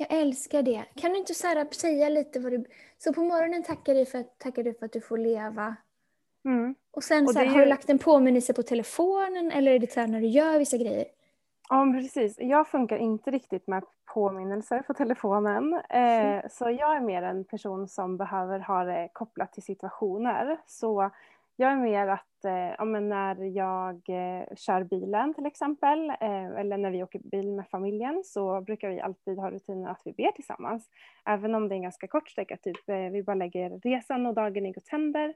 Jag 0.00 0.12
älskar 0.12 0.62
det. 0.62 0.84
Kan 0.94 1.10
du 1.10 1.18
inte 1.18 1.34
så 1.34 1.46
här, 1.46 1.74
säga 1.74 2.08
lite 2.08 2.40
vad 2.40 2.52
du... 2.52 2.64
Så 2.98 3.12
på 3.12 3.22
morgonen 3.22 3.62
tackar 3.62 3.94
du 3.94 4.06
för 4.06 4.18
att, 4.18 4.38
tackar 4.38 4.62
du 4.62 4.74
för 4.74 4.86
att 4.86 4.92
du 4.92 5.00
får 5.00 5.18
leva. 5.18 5.76
Mm. 6.44 6.74
Och 6.90 7.04
sen 7.04 7.24
Och 7.24 7.30
så 7.30 7.38
här, 7.38 7.46
är 7.46 7.50
har 7.50 7.56
du 7.58 7.62
ju- 7.64 7.68
lagt 7.68 7.90
en 7.90 7.98
påminnelse 7.98 8.54
på 8.54 8.62
telefonen 8.62 9.50
eller 9.52 9.72
är 9.72 9.78
det 9.78 9.92
så 9.92 10.00
här 10.00 10.06
när 10.08 10.20
du 10.20 10.26
gör 10.26 10.58
vissa 10.58 10.76
grejer? 10.76 11.04
Ja, 11.70 11.92
precis. 12.00 12.36
Jag 12.38 12.68
funkar 12.68 12.96
inte 12.96 13.30
riktigt 13.30 13.66
med 13.66 13.84
påminnelser 14.14 14.82
på 14.82 14.94
telefonen. 14.94 15.74
Eh, 15.90 16.42
så 16.50 16.70
jag 16.70 16.96
är 16.96 17.00
mer 17.00 17.22
en 17.22 17.44
person 17.44 17.88
som 17.88 18.16
behöver 18.16 18.58
ha 18.58 18.84
det 18.84 19.08
kopplat 19.12 19.52
till 19.52 19.62
situationer. 19.62 20.58
Så 20.66 21.10
jag 21.56 21.72
är 21.72 21.76
mer 21.76 22.08
att 22.08 22.44
eh, 22.44 22.52
ja, 22.78 22.84
när 22.84 23.44
jag 23.56 23.94
eh, 24.08 24.54
kör 24.56 24.82
bilen 24.84 25.34
till 25.34 25.46
exempel, 25.46 26.10
eh, 26.10 26.46
eller 26.58 26.76
när 26.78 26.90
vi 26.90 27.02
åker 27.02 27.18
bil 27.18 27.52
med 27.52 27.68
familjen, 27.68 28.22
så 28.24 28.60
brukar 28.60 28.88
vi 28.88 29.00
alltid 29.00 29.38
ha 29.38 29.50
rutinen 29.50 29.86
att 29.86 30.02
vi 30.04 30.12
ber 30.12 30.32
tillsammans. 30.32 30.88
Även 31.26 31.54
om 31.54 31.68
det 31.68 31.74
är 31.74 31.76
en 31.76 31.82
ganska 31.82 32.06
kort 32.06 32.28
sträcka, 32.28 32.56
typ 32.56 32.88
eh, 32.88 32.96
vi 32.96 33.22
bara 33.22 33.34
lägger 33.34 33.70
resan 33.78 34.26
och 34.26 34.34
dagen 34.34 34.66
i 34.66 34.72
Guds 34.72 34.90
händer. 34.90 35.34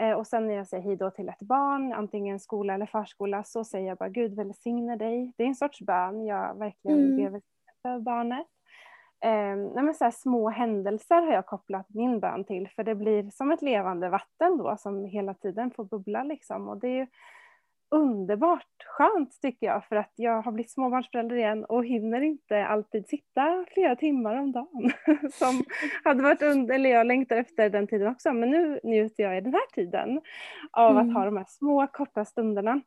Eh, 0.00 0.12
och 0.12 0.26
sen 0.26 0.46
när 0.46 0.54
jag 0.54 0.66
säger 0.66 0.84
hej 0.84 0.96
då 0.96 1.10
till 1.10 1.28
ett 1.28 1.42
barn, 1.42 1.92
antingen 1.92 2.40
skola 2.40 2.74
eller 2.74 2.86
förskola, 2.86 3.44
så 3.44 3.64
säger 3.64 3.88
jag 3.88 3.98
bara 3.98 4.08
Gud 4.08 4.34
välsigne 4.34 4.96
dig. 4.96 5.32
Det 5.36 5.42
är 5.42 5.48
en 5.48 5.54
sorts 5.54 5.80
bön 5.80 6.26
jag 6.26 6.58
verkligen 6.58 6.98
Mm. 6.98 7.16
ber 7.16 7.22
välsignelse 7.30 7.88
över 7.88 8.00
barnet. 8.00 8.46
Eh, 9.24 9.74
så 9.94 10.10
små 10.10 10.48
händelser 10.50 11.22
har 11.22 11.32
jag 11.32 11.46
kopplat 11.46 11.86
min 11.88 12.20
bön 12.20 12.44
till 12.44 12.68
för 12.68 12.84
det 12.84 12.94
blir 12.94 13.30
som 13.30 13.50
ett 13.52 13.62
levande 13.62 14.08
vatten 14.08 14.58
då 14.58 14.76
som 14.76 15.04
hela 15.04 15.34
tiden 15.34 15.70
får 15.70 15.84
bubbla 15.84 16.24
liksom. 16.24 16.68
Och 16.68 16.78
det 16.78 16.88
är 16.88 16.96
ju 16.96 17.06
underbart 17.90 18.66
skönt 18.86 19.40
tycker 19.40 19.66
jag 19.66 19.84
för 19.84 19.96
att 19.96 20.12
jag 20.16 20.42
har 20.42 20.52
blivit 20.52 20.70
småbarnsförälder 20.70 21.36
igen 21.36 21.64
och 21.64 21.84
hinner 21.84 22.20
inte 22.20 22.66
alltid 22.66 23.08
sitta 23.08 23.64
flera 23.74 23.96
timmar 23.96 24.36
om 24.36 24.52
dagen. 24.52 24.92
som 25.32 25.64
hade 26.04 26.22
varit 26.22 26.42
under, 26.42 26.74
eller 26.74 26.90
jag 26.90 27.06
längtar 27.06 27.36
efter 27.36 27.70
den 27.70 27.86
tiden 27.86 28.08
också 28.08 28.32
men 28.32 28.50
nu 28.50 28.80
njuter 28.84 29.22
jag 29.22 29.38
i 29.38 29.40
den 29.40 29.52
här 29.52 29.74
tiden 29.74 30.20
av 30.70 30.90
Mm. 30.96 31.08
att 31.08 31.14
ha 31.14 31.24
de 31.24 31.36
här 31.36 31.46
små 31.48 31.86
korta 31.86 32.24
stunderna. 32.24 32.80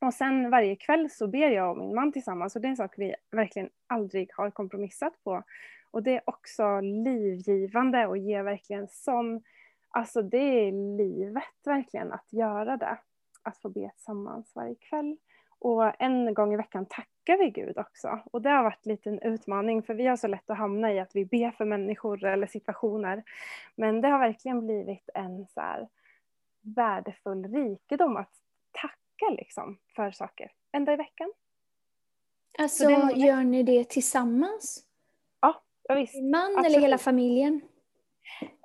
Och 0.00 0.14
sen 0.14 0.50
varje 0.50 0.76
kväll 0.76 1.10
så 1.10 1.28
ber 1.28 1.50
jag 1.50 1.70
och 1.70 1.78
min 1.78 1.94
man 1.94 2.12
tillsammans 2.12 2.56
och 2.56 2.62
det 2.62 2.68
är 2.68 2.70
en 2.70 2.76
sak 2.76 2.94
vi 2.96 3.14
verkligen 3.30 3.68
aldrig 3.86 4.30
har 4.36 4.50
kompromissat 4.50 5.12
på. 5.24 5.42
Och 5.90 6.02
det 6.02 6.16
är 6.16 6.22
också 6.24 6.80
livgivande 6.80 8.06
och 8.06 8.18
ger 8.18 8.42
verkligen 8.42 8.88
sån, 8.88 9.42
alltså 9.88 10.22
det 10.22 10.68
är 10.68 10.96
livet 10.96 11.44
verkligen 11.64 12.12
att 12.12 12.32
göra 12.32 12.76
det. 12.76 12.98
Att 13.46 13.58
få 13.58 13.68
be 13.68 13.90
tillsammans 13.90 14.52
varje 14.54 14.74
kväll. 14.74 15.16
Och 15.58 16.02
en 16.02 16.34
gång 16.34 16.52
i 16.52 16.56
veckan 16.56 16.86
tackar 16.86 17.38
vi 17.38 17.50
Gud 17.50 17.78
också. 17.78 18.20
Och 18.32 18.42
det 18.42 18.50
har 18.50 18.62
varit 18.62 18.86
lite 18.86 19.08
en 19.08 19.22
utmaning 19.22 19.82
för 19.82 19.94
vi 19.94 20.06
har 20.06 20.16
så 20.16 20.26
lätt 20.26 20.50
att 20.50 20.58
hamna 20.58 20.92
i 20.92 21.00
att 21.00 21.16
vi 21.16 21.24
ber 21.24 21.50
för 21.50 21.64
människor 21.64 22.24
eller 22.24 22.46
situationer. 22.46 23.22
Men 23.74 24.00
det 24.00 24.08
har 24.08 24.18
verkligen 24.18 24.66
blivit 24.66 25.10
en 25.14 25.46
så 25.46 25.60
här 25.60 25.88
värdefull 26.60 27.44
rikedom 27.44 28.16
att 28.16 28.32
tacka 28.72 29.30
liksom 29.30 29.78
för 29.96 30.10
saker. 30.10 30.52
En 30.72 30.84
dag 30.84 30.92
i 30.92 30.96
veckan. 30.96 31.32
Alltså, 32.58 32.90
gör 33.14 33.44
ni 33.44 33.62
det 33.62 33.88
tillsammans? 33.88 34.84
Ja, 35.40 35.62
visst. 35.94 36.14
Din 36.14 36.30
man 36.30 36.50
eller 36.50 36.58
Absolut. 36.58 36.84
hela 36.84 36.98
familjen? 36.98 37.60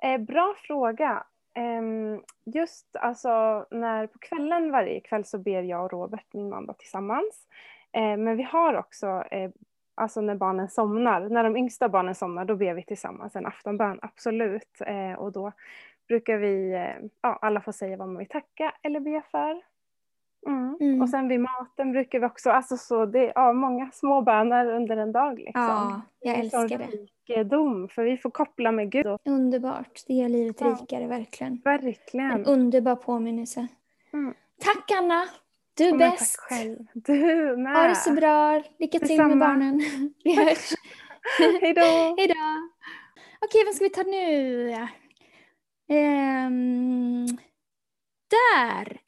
Eh, 0.02 0.18
bra 0.18 0.54
fråga. 0.66 1.26
Ehm, 1.54 2.22
just 2.44 2.96
alltså 2.96 3.66
när 3.70 4.06
på 4.06 4.18
kvällen 4.18 4.70
varje 4.70 5.00
kväll 5.00 5.24
så 5.24 5.38
ber 5.38 5.62
jag 5.62 5.84
och 5.84 5.92
Robert, 5.92 6.26
min 6.32 6.50
man, 6.50 6.66
då, 6.66 6.72
tillsammans. 6.72 7.46
Ehm, 7.92 8.24
men 8.24 8.36
vi 8.36 8.42
har 8.42 8.74
också, 8.74 9.06
eh, 9.30 9.50
alltså 9.94 10.20
när 10.20 10.34
barnen 10.34 10.68
somnar, 10.68 11.20
när 11.28 11.44
de 11.44 11.56
yngsta 11.56 11.88
barnen 11.88 12.14
somnar, 12.14 12.44
då 12.44 12.56
ber 12.56 12.74
vi 12.74 12.82
tillsammans 12.82 13.36
en 13.36 13.46
aftonbön, 13.46 13.98
absolut. 14.02 14.78
Ehm, 14.86 15.16
och 15.16 15.32
då 15.32 15.52
brukar 16.08 16.36
vi, 16.38 16.72
eh, 16.72 17.08
ja, 17.20 17.38
alla 17.42 17.60
får 17.60 17.72
säga 17.72 17.96
vad 17.96 18.08
man 18.08 18.18
vill 18.18 18.28
tacka 18.28 18.74
eller 18.82 19.00
be 19.00 19.22
för. 19.30 19.71
Mm. 20.46 20.76
Mm. 20.80 21.02
Och 21.02 21.08
sen 21.08 21.28
vid 21.28 21.40
maten 21.40 21.92
brukar 21.92 22.18
vi 22.20 22.26
också, 22.26 22.50
alltså 22.50 22.76
så 22.76 23.06
det 23.06 23.18
är 23.18 23.32
ja, 23.34 23.52
många 23.52 23.90
små 23.92 24.22
böner 24.22 24.66
under 24.66 24.96
en 24.96 25.12
dag 25.12 25.38
liksom. 25.38 25.62
Ja, 25.62 26.00
jag 26.20 26.38
älskar 26.38 26.68
det. 26.78 26.84
rikedom, 26.86 27.88
för 27.88 28.04
vi 28.04 28.16
får 28.16 28.30
koppla 28.30 28.72
med 28.72 28.90
Gud. 28.92 29.06
Underbart. 29.24 30.00
Det 30.06 30.14
gör 30.14 30.28
livet 30.28 30.56
Ja. 30.60 30.66
rikare, 30.66 31.06
verkligen. 31.06 31.60
verkligen. 31.64 32.30
En 32.30 32.44
underbar 32.46 32.96
påminnelse. 32.96 33.66
Mm. 34.12 34.34
Tack 34.60 34.90
Anna! 34.98 35.24
Du 35.76 35.84
är 35.88 35.98
bäst! 35.98 36.38
Tack 36.48 36.58
själv. 36.58 36.76
Du 36.94 37.56
med. 37.56 37.76
Ha 37.76 37.88
det 37.88 37.94
så 37.94 38.12
bra. 38.12 38.62
Lycka 38.78 38.98
till 38.98 39.08
Detsamma. 39.08 39.28
med 39.28 39.38
barnen. 39.38 39.80
Vi 40.24 40.36
hörs. 40.36 40.70
Hej 41.60 41.74
då. 41.74 41.80
Hej 42.18 42.28
då! 42.28 42.68
Okej, 43.44 43.62
vad 43.66 43.74
ska 43.74 43.84
vi 43.84 43.90
ta 43.90 44.02
nu? 44.02 44.70
Ehm, 45.88 47.26
där! 48.30 49.01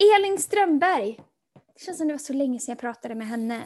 Elin 0.00 0.38
Strömberg. 0.38 1.20
Det 1.74 1.80
känns 1.84 1.98
som 1.98 2.06
det 2.06 2.14
var 2.14 2.18
så 2.18 2.32
länge 2.32 2.58
sedan 2.58 2.72
jag 2.72 2.78
pratade 2.78 3.14
med 3.14 3.26
henne. 3.26 3.58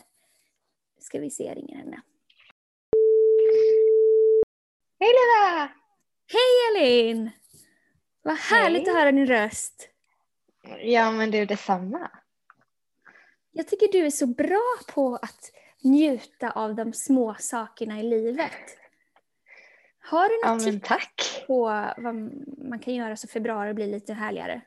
Nu 0.96 1.00
ska 1.00 1.20
vi 1.20 1.30
se, 1.30 1.44
jag 1.44 1.56
ringer 1.56 1.76
henne. 1.76 2.02
Hej 5.00 5.12
Lina! 5.12 5.70
Hej 6.32 6.84
Elin! 6.86 7.30
Vad 8.22 8.36
härligt 8.36 8.82
Hej. 8.82 8.90
att 8.90 8.96
höra 8.96 9.12
din 9.12 9.26
röst. 9.26 9.88
Ja 10.82 11.12
men 11.12 11.30
du 11.30 11.46
detsamma. 11.46 12.10
Jag 13.52 13.68
tycker 13.68 13.92
du 13.92 14.06
är 14.06 14.10
så 14.10 14.26
bra 14.26 14.62
på 14.94 15.16
att 15.16 15.52
njuta 15.82 16.50
av 16.50 16.74
de 16.74 16.92
små 16.92 17.36
sakerna 17.38 18.00
i 18.00 18.02
livet. 18.02 18.78
Har 19.98 20.28
du 20.28 20.40
Ja 20.42 20.54
något 20.54 20.64
men 20.64 20.80
tips 20.80 21.46
på 21.46 21.64
vad 21.96 22.14
man 22.70 22.78
kan 22.78 22.94
göra 22.94 23.16
så 23.16 23.28
februari 23.28 23.74
blir 23.74 23.86
lite 23.86 24.12
härligare? 24.12 24.62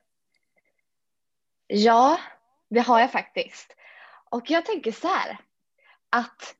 Ja, 1.67 2.19
det 2.69 2.79
har 2.79 2.99
jag 2.99 3.11
faktiskt. 3.11 3.75
Och 4.29 4.51
jag 4.51 4.65
tänker 4.65 4.91
så 4.91 5.07
här. 5.07 5.37
Att 6.09 6.55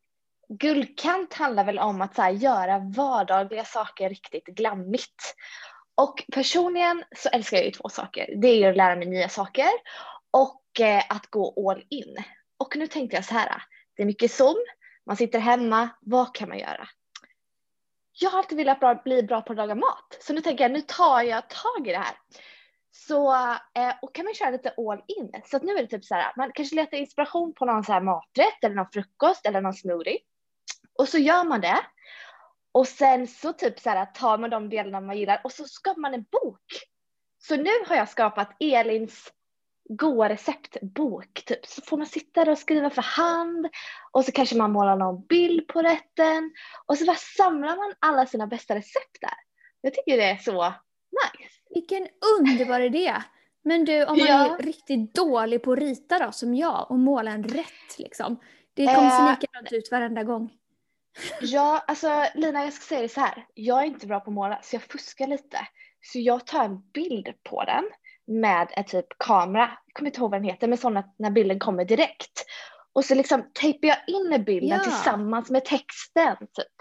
guldkant 0.50 1.34
handlar 1.34 1.64
väl 1.64 1.80
om 1.80 2.02
att 2.02 2.16
så 2.16 2.22
här, 2.22 2.32
göra 2.32 2.80
vardagliga 2.80 3.66
saker 3.66 4.10
riktigt 4.10 4.46
glammigt. 4.46 5.36
Och 5.96 6.24
personligen 6.34 7.04
så 7.16 7.30
älskar 7.30 7.58
jag 7.58 7.66
ju 7.66 7.72
två 7.72 7.90
saker. 7.90 8.36
Det 8.42 8.48
är 8.48 8.56
ju 8.56 8.66
att 8.66 8.78
lära 8.78 8.96
mig 8.96 9.08
nya 9.08 9.30
saker 9.30 9.70
och 10.32 10.80
eh, 10.80 11.04
att 11.10 11.28
gå 11.28 11.72
all 11.72 11.86
in. 11.90 12.16
Och 12.58 12.76
nu 12.76 12.88
tänkte 12.88 13.16
jag 13.16 13.26
så 13.26 13.34
här. 13.34 13.64
Det 13.96 14.02
är 14.02 14.06
mycket 14.06 14.32
Zoom, 14.32 14.66
man 15.06 15.18
sitter 15.18 15.40
hemma, 15.40 15.90
vad 16.02 16.36
kan 16.36 16.50
man 16.50 16.60
göra? 16.60 16.88
Jag 18.20 18.30
har 18.30 18.40
alltid 18.40 18.58
velat 18.58 18.80
bra, 18.80 18.96
bli 18.96 19.24
bra 19.24 19.42
på 19.42 19.54
att 19.54 19.58
laga 19.58 19.76
mat. 19.76 20.18
Så 20.20 20.34
nu 20.34 20.42
tänker 20.42 20.64
jag, 20.64 20.72
nu 20.72 20.82
tar 20.82 21.22
jag 21.22 21.50
tag 21.50 21.88
i 21.88 21.92
det 21.92 21.98
här. 21.98 22.16
Så 23.06 23.34
eh, 23.76 23.94
och 24.02 24.16
kan 24.16 24.26
man 24.26 24.34
köra 24.34 24.50
lite 24.50 24.74
all 24.78 25.04
in. 25.08 25.42
Så 25.46 25.58
att 25.58 25.64
nu 25.64 25.72
är 25.72 25.82
det 25.82 25.88
typ 25.88 26.06
så 26.06 26.16
här, 26.16 26.34
man 26.38 26.52
kanske 26.52 26.76
letar 26.76 26.98
inspiration 26.98 27.54
på 27.54 27.66
någon 27.66 27.84
så 27.84 27.94
här 27.94 28.02
maträtt 28.02 28.64
eller 28.64 28.76
någon 28.76 28.92
frukost 28.94 29.46
eller 29.46 29.62
någon 29.62 29.74
smoothie. 29.74 30.20
Och 31.00 31.10
så 31.10 31.18
gör 31.18 31.44
man 31.44 31.62
det. 31.62 31.78
Och 32.72 32.88
sen 32.88 33.28
så 33.28 33.54
typ 33.54 33.80
så 33.80 33.90
här 33.90 34.06
tar 34.06 34.38
man 34.38 34.50
de 34.50 34.70
delarna 34.70 35.02
man 35.02 35.18
gillar 35.18 35.42
och 35.44 35.52
så 35.52 35.66
skapar 35.66 36.02
man 36.02 36.14
en 36.14 36.26
bok. 36.32 36.64
Så 37.38 37.56
nu 37.56 37.72
har 37.88 37.96
jag 37.96 38.10
skapat 38.10 38.50
Elins 38.60 39.32
goa 39.90 40.30
receptbok 40.30 41.44
typ. 41.46 41.66
Så 41.66 41.82
får 41.82 41.98
man 41.98 42.08
sitta 42.08 42.46
där 42.46 42.52
och 42.52 42.58
skriva 42.58 42.90
för 42.90 43.02
hand 43.02 43.68
och 44.12 44.26
så 44.26 44.32
kanske 44.32 44.58
man 44.58 44.72
målar 44.72 44.96
någon 44.96 45.26
bild 45.26 45.68
på 45.68 45.82
rätten 45.82 46.54
och 46.86 46.98
så 46.98 47.06
bara 47.06 47.18
samlar 47.38 47.76
man 47.76 47.94
alla 48.00 48.26
sina 48.26 48.48
bästa 48.48 48.76
recept 48.76 49.22
där. 49.22 49.38
Jag 49.82 49.94
tycker 49.94 50.18
det 50.18 50.24
är 50.24 50.38
så 50.38 50.74
nice. 51.12 51.57
Vilken 51.70 52.08
underbar 52.40 52.80
idé! 52.80 53.14
Men 53.64 53.86
du, 53.86 54.06
om 54.06 54.18
man 54.18 54.28
Ja. 54.28 54.58
är 54.58 54.64
riktigt 54.64 55.14
dålig 55.14 55.64
på 55.64 55.72
att 55.72 55.80
rita 55.80 56.20
då, 56.26 56.32
som 56.32 56.56
jag, 56.56 56.92
och 56.92 57.00
måla 57.00 57.32
en 57.32 57.44
rätt 57.44 57.98
liksom. 58.00 58.40
Det 58.74 58.86
kommer 58.86 59.10
se 59.10 59.22
Eh. 59.24 59.30
likadant 59.30 59.72
ut 59.72 59.92
varenda 59.92 60.24
gång. 60.24 60.50
Ja, 61.42 61.84
alltså 61.88 62.26
Lina, 62.36 62.64
jag 62.64 62.74
ska 62.74 62.86
säga 62.86 63.02
det 63.02 63.10
så 63.10 63.20
här. 63.22 63.46
Jag 63.54 63.82
är 63.82 63.86
inte 63.86 64.08
bra 64.08 64.20
på 64.20 64.30
att 64.30 64.34
måla, 64.36 64.60
så 64.64 64.76
jag 64.76 64.84
fuskar 64.84 65.28
lite. 65.28 65.58
Så 66.02 66.20
jag 66.20 66.48
tar 66.48 66.64
en 66.64 66.90
bild 66.94 67.28
på 67.44 67.64
den 67.64 67.84
med 68.42 68.68
en 68.72 68.84
typ 68.86 69.06
kamera. 69.20 69.70
Jag 69.86 69.94
kommer 69.94 70.10
inte 70.10 70.20
ihåg 70.20 70.32
vad 70.32 70.40
den 70.42 70.50
heter, 70.50 70.68
men 70.68 70.78
sån 70.78 70.98
att 70.98 71.16
när 71.20 71.32
bilden 71.32 71.60
kommer 71.60 71.86
direkt. 71.86 72.46
Och 72.94 73.06
så 73.06 73.16
liksom 73.16 73.44
tejpar 73.62 73.88
jag 73.88 73.98
in 74.08 74.44
bilden 74.44 74.78
Ja. 74.78 74.84
tillsammans 74.84 75.50
med 75.50 75.66
texten. 75.66 76.38
Typ. 76.38 76.76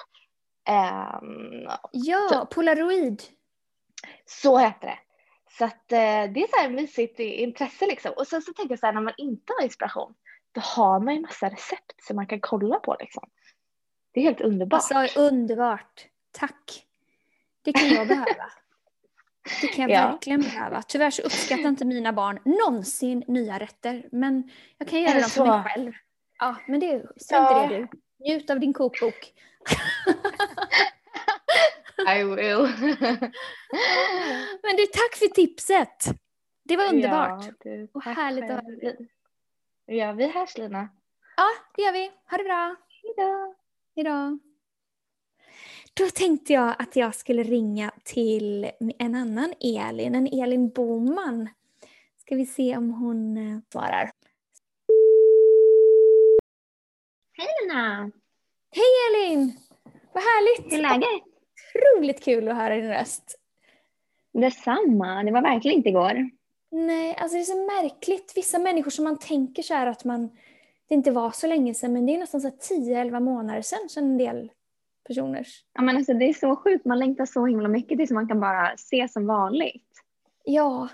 Ehm, 0.68 1.68
Ja, 1.92 2.46
polaroid. 2.50 3.22
Så 4.26 4.58
heter 4.58 4.86
det. 4.86 4.98
Så 5.58 5.64
att 5.64 5.92
eh, 5.92 5.98
det 6.32 6.42
är 6.42 6.50
så 6.50 6.56
här 6.62 6.70
mysigt 6.70 7.20
intresse 7.20 7.86
liksom. 7.86 8.12
Och 8.16 8.26
sen 8.26 8.42
så 8.42 8.52
tänker 8.52 8.72
jag 8.72 8.78
så 8.78 8.86
här, 8.86 8.92
när 8.92 9.00
man 9.00 9.14
inte 9.18 9.52
har 9.58 9.64
inspiration, 9.64 10.14
då 10.52 10.60
har 10.60 11.00
man 11.00 11.14
ju 11.14 11.20
massa 11.20 11.48
recept 11.48 12.04
som 12.04 12.16
man 12.16 12.26
kan 12.26 12.40
kolla 12.40 12.78
på 12.78 12.96
liksom. 13.00 13.28
Det 14.12 14.20
är 14.20 14.24
helt 14.24 14.40
underbart. 14.40 14.82
Alltså 14.92 15.20
underbart. 15.20 16.06
Tack. 16.32 16.86
Det 17.62 17.72
kan 17.72 17.88
jag 17.88 18.08
behöva. 18.08 18.50
Det 19.60 19.66
kan 19.66 19.88
jag 19.88 19.90
Ja. 20.00 20.10
verkligen 20.10 20.40
behöva. 20.40 20.82
Tyvärr 20.82 21.10
så 21.10 21.22
uppskattar 21.22 21.68
inte 21.68 21.84
mina 21.84 22.12
barn 22.12 22.38
någonsin 22.44 23.24
nya 23.26 23.58
rätter. 23.58 24.08
Men 24.12 24.50
jag 24.78 24.88
kan 24.88 25.00
göra 25.00 25.20
dem 25.20 25.30
för 25.30 25.46
mig 25.46 25.62
själv. 25.64 25.92
Ja, 26.38 26.56
men 26.66 26.80
det 26.80 26.86
är 26.90 27.06
Ja. 27.30 27.66
det 27.68 27.76
du. 27.76 27.88
Njut 28.24 28.50
av 28.50 28.60
din 28.60 28.72
kokbok. 28.72 29.32
I 32.18 32.24
will. 32.24 32.62
Men 34.62 34.76
du, 34.76 34.86
tack 34.86 35.16
för 35.16 35.34
tipset. 35.34 36.04
Det 36.64 36.76
var 36.76 36.88
underbart. 36.88 37.44
Ja, 37.44 37.52
du, 37.60 37.88
Och 37.92 38.02
härligt 38.02 38.44
att 38.44 38.50
höra 38.50 38.94
Ja, 39.86 40.12
vi 40.12 40.26
hörs 40.26 40.58
Lina. 40.58 40.88
Ja, 41.36 41.46
det 41.76 41.82
gör 41.82 41.92
vi. 41.92 42.10
Ha 42.30 42.38
det 42.38 42.44
bra. 42.44 42.76
Hejdå. 43.02 43.54
Hejdå. 43.96 44.38
Då 45.94 46.06
tänkte 46.14 46.52
jag 46.52 46.74
att 46.78 46.96
jag 46.96 47.14
skulle 47.14 47.42
ringa 47.42 47.90
till 48.04 48.70
en 48.98 49.14
annan 49.14 49.54
Elin, 49.60 50.14
en 50.14 50.26
Elin 50.26 50.68
Boman. 50.68 51.48
Ska 52.16 52.34
vi 52.36 52.46
se 52.46 52.76
om 52.76 52.90
hon 52.90 53.36
eh, 53.36 53.58
svarar. 53.72 54.10
Hej 57.32 57.48
Lina! 57.62 58.10
Hej 58.70 58.84
Elin! 59.08 59.52
Vad 60.12 60.22
härligt! 60.22 60.72
Hur 60.72 60.78
är 60.78 60.82
läget? 60.82 61.35
Otroligt 61.76 62.24
kul 62.24 62.48
att 62.48 62.56
höra 62.56 62.74
din 62.76 62.88
röst. 62.88 63.38
Detsamma, 64.32 65.22
det 65.22 65.32
var 65.32 65.42
verkligen 65.42 65.76
inte 65.76 65.88
igår. 65.88 66.30
Nej, 66.70 67.16
alltså 67.20 67.36
det 67.36 67.42
är 67.42 67.44
så 67.44 67.82
märkligt. 67.82 68.32
Vissa 68.36 68.58
människor 68.58 68.90
som 68.90 69.04
man 69.04 69.18
tänker 69.18 69.62
så 69.62 69.74
här 69.74 69.86
att 69.86 70.04
man, 70.04 70.28
det 70.88 70.94
inte 70.94 71.10
var 71.10 71.30
så 71.30 71.46
länge 71.46 71.74
sedan, 71.74 71.92
men 71.92 72.06
det 72.06 72.14
är 72.14 72.18
nästan 72.18 72.40
så 72.40 72.48
10-11 72.48 73.20
månader 73.20 73.62
sedan, 73.62 73.88
sedan 73.88 74.04
en 74.04 74.18
del 74.18 74.50
personers. 75.08 75.64
Ja, 75.72 75.82
men 75.82 75.96
alltså, 75.96 76.14
det 76.14 76.24
är 76.24 76.32
så 76.32 76.56
sjukt, 76.56 76.84
man 76.84 76.98
längtar 76.98 77.26
så 77.26 77.46
himla 77.46 77.68
mycket 77.68 77.98
tills 77.98 78.10
man 78.10 78.28
kan 78.28 78.40
bara 78.40 78.76
se 78.76 79.08
som 79.08 79.26
vanligt. 79.26 79.84
Ja. 80.44 80.88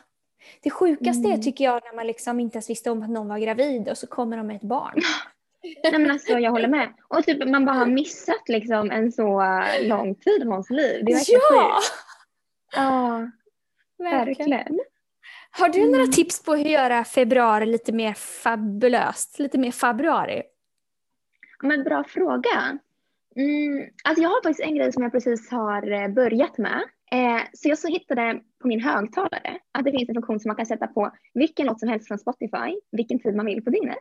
Det 0.62 0.70
sjukaste 0.70 1.28
Mm. 1.28 1.42
tycker 1.42 1.64
jag 1.64 1.82
när 1.84 1.96
man 1.96 2.06
liksom 2.06 2.40
inte 2.40 2.56
ens 2.56 2.70
visste 2.70 2.90
om 2.90 3.02
att 3.02 3.10
någon 3.10 3.28
var 3.28 3.38
gravid 3.38 3.88
och 3.88 3.98
så 3.98 4.06
kommer 4.06 4.36
de 4.36 4.46
med 4.46 4.56
ett 4.56 4.62
barn. 4.62 4.94
Nej 5.83 5.92
men 5.99 6.11
alltså 6.11 6.38
jag 6.38 6.50
håller 6.50 6.69
med. 6.69 6.92
Och 7.09 7.25
typ 7.25 7.49
man 7.49 7.64
bara 7.64 7.76
har 7.76 7.87
missat 7.87 8.49
liksom 8.49 8.90
en 8.90 9.12
så 9.12 9.42
äh, 9.42 9.88
lång 9.88 10.14
tid 10.14 10.42
av 10.42 10.49
någons 10.49 10.71
liv. 10.71 11.04
Det 11.04 11.12
är 11.12 11.25
ja! 11.28 11.40
sjukt. 11.81 11.92
Ja, 12.75 13.31
Verkligen. 13.99 14.50
verkligen. 14.50 14.81
Har 15.50 15.69
du 15.69 15.85
några 15.85 15.97
Mm. 16.02 16.11
tips 16.12 16.42
på 16.45 16.54
hur 16.54 16.64
göra 16.64 17.04
februari 17.04 17.66
lite 17.66 17.92
mer 17.92 18.14
fabulöst? 18.14 19.38
Lite 19.38 19.59
mer 19.59 19.71
februari? 19.71 20.42
Men 21.62 21.85
bra 21.85 22.04
fråga. 22.04 22.78
Mm, 23.37 23.88
alltså 24.04 24.23
jag 24.23 24.31
har 24.31 24.42
faktiskt 24.42 24.61
en 24.69 24.75
grej 24.76 24.92
som 24.92 25.02
jag 25.02 25.12
precis 25.12 25.50
har 25.50 25.90
eh, 25.92 26.09
börjat 26.09 26.59
med. 26.59 26.83
Eh, 27.12 27.40
så 27.52 27.69
jag 27.69 27.78
så 27.78 27.88
hittade 27.88 28.40
på 28.62 28.69
min 28.69 28.81
högtalare 28.81 29.59
att 29.73 29.85
det 29.85 29.90
finns 29.90 30.09
en 30.09 30.14
funktion 30.14 30.40
som 30.40 30.49
man 30.49 30.57
kan 30.57 30.66
sätta 30.66 30.87
på 30.87 31.11
vilken 31.35 31.66
låt 31.66 31.81
som 31.81 31.88
helst 31.88 32.09
från 32.09 32.19
Spotify, 32.19 32.81
vilken 32.92 33.19
tid 33.19 33.37
man 33.37 33.47
vill 33.47 33.64
på 33.64 33.71
dygnet. 33.71 33.99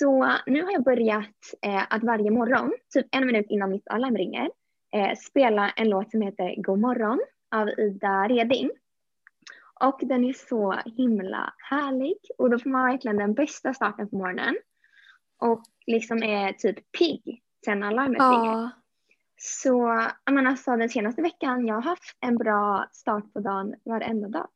Så 0.00 0.38
nu 0.46 0.62
har 0.62 0.72
jag 0.72 0.82
börjat 0.82 1.54
eh, 1.62 1.82
att 1.90 2.04
varje 2.04 2.30
morgon, 2.30 2.72
typ 2.94 3.06
en 3.10 3.26
minut 3.26 3.46
innan 3.48 3.70
mitt 3.70 3.88
alarm 3.88 4.16
ringer, 4.16 4.50
eh, 4.94 5.16
spela 5.18 5.70
en 5.70 5.88
låt 5.88 6.10
som 6.10 6.22
heter 6.22 6.62
God 6.62 6.78
morgon 6.78 7.20
av 7.50 7.68
Ida 7.68 8.28
Reding. 8.28 8.70
Och 9.80 10.00
den 10.02 10.24
är 10.24 10.32
så 10.32 10.80
himla 10.96 11.54
härlig 11.70 12.16
och 12.38 12.50
då 12.50 12.58
får 12.58 12.70
man 12.70 12.86
verkligen 12.86 13.16
den 13.16 13.34
bästa 13.34 13.74
starten 13.74 14.08
på 14.08 14.16
morgonen. 14.16 14.56
Och 15.38 15.62
liksom 15.86 16.22
är 16.22 16.52
typ 16.52 16.92
pigg 16.98 17.42
sen 17.64 17.82
alarmet 17.82 18.20
ringer. 18.20 18.52
Ja. 18.52 18.70
Så 19.36 19.78
menar, 20.30 20.50
alltså, 20.50 20.76
den 20.76 20.88
senaste 20.88 21.22
veckan 21.22 21.66
jag 21.66 21.74
har 21.74 21.82
haft 21.82 22.16
en 22.20 22.36
bra 22.36 22.88
start 22.92 23.32
på 23.32 23.40
dagen 23.40 23.74
varenda 23.84 24.28
dag. 24.28 24.48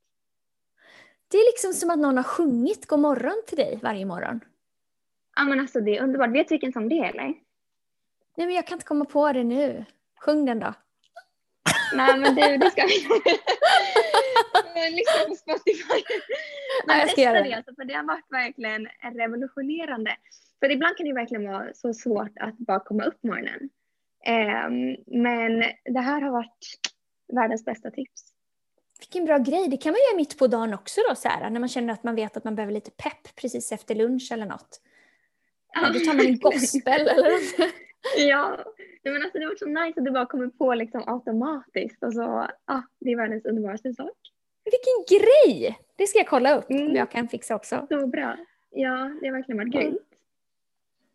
Det 1.31 1.37
är 1.37 1.53
liksom 1.53 1.73
som 1.73 1.91
att 1.91 1.99
någon 1.99 2.17
har 2.17 2.25
sjungit 2.25 2.87
God 2.87 3.01
morgon 3.01 3.43
till 3.47 3.57
dig 3.59 3.81
varje 3.83 4.07
morgon. 4.07 4.41
Ja 5.37 5.45
men 5.45 5.61
alltså 5.61 5.81
det 5.81 5.97
är 5.97 6.03
underbart. 6.03 6.31
Vet 6.31 6.49
du 6.49 6.55
vilken 6.55 6.73
sång 6.73 6.89
det 6.89 6.99
är 6.99 7.09
eller? 7.09 7.35
Nej 8.37 8.47
men 8.47 8.55
jag 8.55 8.67
kan 8.67 8.77
inte 8.77 8.87
komma 8.87 9.05
på 9.05 9.33
det 9.33 9.45
nu. 9.45 9.85
Sjung 10.21 10.45
den 10.45 10.59
då. 10.59 10.75
Nej 11.95 12.19
men 12.19 12.35
du, 12.35 12.57
det 12.57 12.71
ska 12.71 12.83
vi 12.83 12.95
lyssna 14.91 15.29
på 15.29 15.35
Spotify. 15.35 16.03
Ja, 16.87 16.97
jag 16.99 17.11
ska 17.11 17.21
göra 17.21 17.43
det. 17.43 17.55
Alltså, 17.55 17.75
för 17.75 17.85
det 17.85 17.95
har 17.95 18.05
varit 18.05 18.27
verkligen 18.31 18.89
revolutionerande. 19.03 20.17
För 20.61 20.71
ibland 20.71 20.97
kan 20.97 21.07
det 21.07 21.13
verkligen 21.13 21.53
vara 21.53 21.75
så 21.75 21.95
svårt 21.95 22.39
att 22.41 22.59
bara 22.59 22.81
komma 22.81 23.05
upp 23.05 23.23
morgonen. 23.23 23.71
Ehm, 24.25 24.97
men 25.07 25.65
det 25.85 26.01
här 26.01 26.21
har 26.21 26.31
varit 26.31 26.79
världens 27.33 27.65
bästa 27.65 27.91
tips. 27.91 28.35
Vilken 29.01 29.25
bra 29.25 29.39
grej. 29.39 29.69
Det 29.69 29.77
kan 29.77 29.93
man 29.93 30.01
göra 30.09 30.17
mitt 30.17 30.39
på 30.39 30.47
dagen 30.47 30.75
också 30.75 31.01
då 31.09 31.15
så 31.15 31.29
här, 31.29 31.51
när 31.51 31.61
man 31.61 31.69
känner 31.69 31.93
att 31.93 32.05
man 32.05 32.15
vet 32.15 32.37
att 32.37 32.45
man 32.45 32.55
behöver 32.55 32.73
lite 32.73 32.91
pepp 32.91 33.37
precis 33.37 33.73
efter 33.73 33.95
lunch 33.95 34.29
eller 34.33 34.47
något. 34.47 34.81
Ja, 35.75 35.91
då 35.93 35.99
tar 36.01 36.15
man 36.17 36.27
en 36.27 36.39
gospel 36.39 37.09
eller. 37.09 37.41
Ja, 38.17 38.65
men 39.05 39.23
alltså 39.23 39.39
det 39.39 39.47
var 39.47 39.55
så 39.57 39.67
nice 39.67 40.01
att 40.01 40.05
det 40.05 40.11
bara 40.11 40.27
kommer 40.27 40.49
på 40.49 40.75
liksom 40.75 41.03
automatiskt 41.07 42.03
och 42.03 42.13
så, 42.15 42.49
ja, 42.67 42.83
det 43.01 43.11
är 43.13 43.17
världens 43.17 43.45
underbaraste 43.45 43.93
sak. 43.93 44.17
Vilken 44.65 45.19
grej! 45.19 45.79
Det 45.97 46.07
ska 46.07 46.19
jag 46.19 46.27
kolla 46.29 46.59
upp 46.59 46.71
om 46.71 46.77
Mm. 46.77 46.95
jag 46.97 47.11
kan 47.11 47.29
fixa 47.29 47.55
också. 47.57 47.87
Så 47.89 48.07
bra. 48.07 48.37
Ja, 48.71 49.17
det 49.21 49.27
har 49.29 49.33
verkligen 49.37 49.59
varit 49.59 49.73
grymt. 49.73 50.03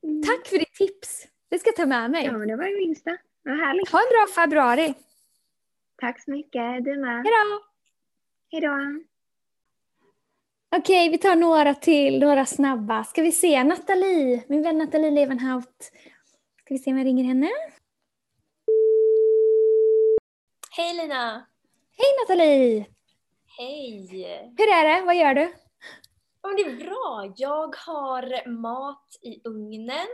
Mm. 0.03 0.23
Tack 0.23 0.47
för 0.47 0.57
ditt 0.59 0.73
tips. 0.73 1.27
Det 1.49 1.59
ska 1.59 1.67
jag 1.67 1.75
ta 1.75 1.85
med 1.85 2.11
mig. 2.11 2.25
Ja, 2.25 2.31
men 2.37 2.47
det 2.47 2.55
var 2.55 2.63
det 2.63 2.75
minsta. 2.87 3.17
Vad 3.43 3.57
härligt. 3.57 3.89
Ha 3.91 3.99
en 3.99 4.09
bra 4.09 4.33
februari. 4.43 4.93
Tack 6.01 6.23
så 6.23 6.31
mycket. 6.31 6.83
Du 6.85 6.97
med. 6.97 7.15
Hejdå! 7.15 7.61
Hej 8.51 8.61
då. 8.61 9.03
Okej, 10.75 11.09
vi 11.09 11.17
tar 11.17 11.35
några 11.35 11.75
till, 11.75 12.19
några 12.19 12.45
snabba. 12.45 13.03
Ska 13.03 13.21
vi 13.21 13.31
se, 13.31 13.63
Nathalie, 13.63 14.43
min 14.47 14.63
vän 14.63 14.77
Nathalie 14.77 15.11
Levenhaut. 15.11 15.91
Ska 16.63 16.73
vi 16.73 16.77
se 16.77 16.91
om 16.91 16.97
jag 16.97 17.05
ringer 17.05 17.23
henne? 17.23 17.49
Hej 20.71 20.93
Lina! 20.93 21.47
Hej 21.97 22.07
Nathalie! 22.21 22.85
Hej! 23.57 24.07
Hur 24.57 24.67
är 24.67 24.95
det? 24.95 25.05
Vad 25.05 25.15
gör 25.15 25.33
du? 25.33 25.53
Ja, 26.41 26.49
det 26.49 26.61
är 26.61 26.75
bra. 26.75 27.33
Jag 27.37 27.75
har 27.75 28.49
mat 28.49 29.07
i 29.21 29.41
ugnen 29.43 30.07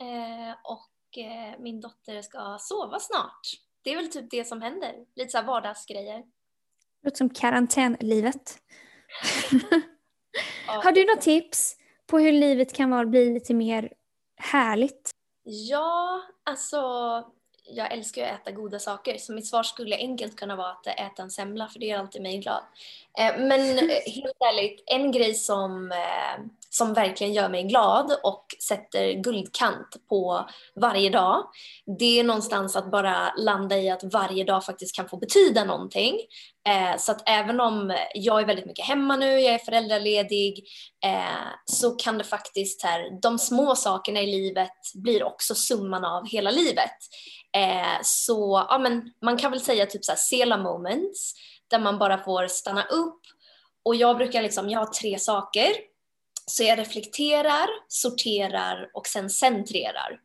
eh, 0.00 0.56
och 0.64 1.18
eh, 1.18 1.60
min 1.60 1.80
dotter 1.80 2.22
ska 2.22 2.56
sova 2.60 2.98
snart. 2.98 3.40
Det 3.82 3.90
är 3.90 3.96
väl 3.96 4.10
typ 4.10 4.30
det 4.30 4.44
som 4.44 4.62
händer. 4.62 4.94
Lite 5.14 5.30
så 5.30 5.42
vardagsgrejer. 5.42 6.18
Det 6.18 7.04
låter 7.04 7.16
som 7.16 7.30
karantänlivet. 7.30 8.58
Har 10.66 10.92
du 10.92 11.04
några 11.04 11.20
tips 11.20 11.76
på 12.06 12.18
hur 12.18 12.32
livet 12.32 12.72
kan 12.72 12.90
vara, 12.90 13.06
bli 13.06 13.34
lite 13.34 13.54
mer 13.54 13.92
härligt? 14.36 15.10
Ja, 15.44 16.22
alltså 16.44 16.78
jag 17.64 17.92
älskar 17.92 18.22
ju 18.22 18.28
att 18.28 18.40
äta 18.40 18.50
goda 18.50 18.78
saker 18.78 19.18
så 19.18 19.32
mitt 19.32 19.46
svar 19.46 19.62
skulle 19.62 19.96
enkelt 19.96 20.36
kunna 20.36 20.56
vara 20.56 20.70
att 20.70 20.86
äta 20.86 21.22
en 21.22 21.30
semla 21.30 21.68
för 21.68 21.78
det 21.78 21.86
gör 21.86 21.98
alltid 21.98 22.22
mig 22.22 22.38
glad. 22.38 22.62
Eh, 23.18 23.38
Men 23.38 23.60
eh, 23.60 23.84
helt 24.06 24.40
ärligt, 24.40 24.82
en 24.86 25.12
grej 25.12 25.34
som, 25.34 25.92
eh, 25.92 26.44
som 26.74 26.94
verkligen 26.94 27.32
gör 27.32 27.48
mig 27.48 27.62
glad 27.62 28.16
och 28.22 28.46
sätter 28.68 29.12
guldkant 29.12 29.96
på 30.08 30.48
varje 30.80 31.10
dag 31.10 31.44
det 31.98 32.20
är 32.20 32.24
någonstans 32.24 32.76
att 32.76 32.90
bara 32.90 33.34
landa 33.36 33.78
i 33.78 33.90
att 33.90 34.04
varje 34.04 34.44
dag 34.44 34.64
faktiskt 34.64 34.96
kan 34.96 35.08
få 35.08 35.16
betyda 35.16 35.64
någonting. 35.64 36.14
Eh, 36.68 36.98
Så 36.98 37.12
att 37.12 37.28
även 37.28 37.60
om 37.60 37.96
jag 38.14 38.40
är 38.40 38.46
väldigt 38.46 38.66
mycket 38.66 38.84
hemma 38.84 39.16
nu, 39.16 39.40
jag 39.40 39.54
är 39.54 39.58
föräldraledig, 39.58 40.64
eh, 41.04 41.48
så 41.64 41.90
kan 41.90 42.18
det 42.18 42.24
faktiskt 42.24 42.82
här, 42.82 43.20
de 43.22 43.38
små 43.38 43.76
sakerna 43.76 44.20
i 44.20 44.26
livet 44.26 44.72
blir 44.94 45.24
också 45.24 45.54
summan 45.54 46.04
av 46.04 46.28
hela 46.28 46.50
livet. 46.50 46.98
Eh, 47.56 47.98
så 48.02 48.66
ja, 48.68 48.78
men 48.78 49.12
man 49.24 49.36
kan 49.36 49.50
väl 49.50 49.60
säga 49.60 49.86
typ 49.86 50.04
så 50.04 50.12
här 50.12 50.16
sela 50.16 50.56
moments 50.56 51.34
där 51.70 51.78
man 51.78 51.98
bara 51.98 52.18
får 52.18 52.46
stanna 52.46 52.82
upp 52.82 53.20
och 53.84 53.94
jag 53.94 54.16
brukar 54.16 54.42
liksom, 54.42 54.70
jag 54.70 54.78
har 54.78 54.86
tre 54.86 55.18
saker. 55.18 55.91
Så 56.46 56.62
jag 56.62 56.78
reflekterar, 56.78 57.68
sorterar 57.88 58.90
och 58.94 59.06
sen 59.06 59.30
centrerar. 59.30 60.20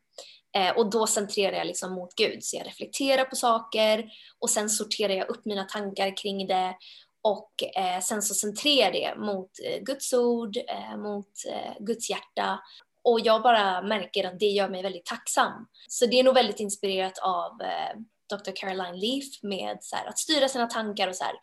Eh, 0.56 0.78
och 0.78 0.90
då 0.90 1.08
centrerar 1.08 1.58
jag 1.58 1.68
liksom 1.68 1.94
mot 1.94 2.16
Gud. 2.16 2.44
Så 2.44 2.58
jag 2.58 2.68
reflekterar 2.68 3.26
på 3.26 3.36
saker 3.36 4.10
och 4.40 4.50
sen 4.50 4.70
sorterar 4.70 5.14
jag 5.14 5.30
upp 5.30 5.46
mina 5.46 5.64
tankar 5.64 6.18
kring 6.18 6.48
det 6.48 6.76
och 7.22 7.78
eh, 7.78 8.00
sen 8.02 8.22
så 8.22 8.34
centrerar 8.34 8.92
det 8.92 9.16
mot 9.18 9.52
eh, 9.66 9.84
Guds 9.84 10.14
ord, 10.14 10.58
eh, 10.58 10.98
mot 10.98 11.32
eh, 11.50 11.74
Guds 11.80 12.10
hjärta. 12.10 12.60
Och 13.04 13.20
jag 13.20 13.42
bara 13.42 13.82
märker 13.82 14.28
att 14.28 14.40
det 14.40 14.46
gör 14.46 14.70
mig 14.70 14.84
väldigt 14.84 15.06
tacksam. 15.06 15.68
Så 15.88 16.06
det 16.06 16.20
är 16.20 16.24
nog 16.24 16.34
väldigt 16.34 16.60
inspirerat 16.60 17.18
av 17.18 17.62
eh, 17.62 18.00
Dr. 18.30 18.52
Caroline 18.56 19.00
Leaf 19.00 19.44
med 19.44 19.78
så 19.82 19.96
här, 19.96 20.06
att 20.06 20.20
styra 20.20 20.50
sina 20.50 20.68
tankar 20.68 21.08
och 21.08 21.16
så 21.16 21.24
här. 21.24 21.34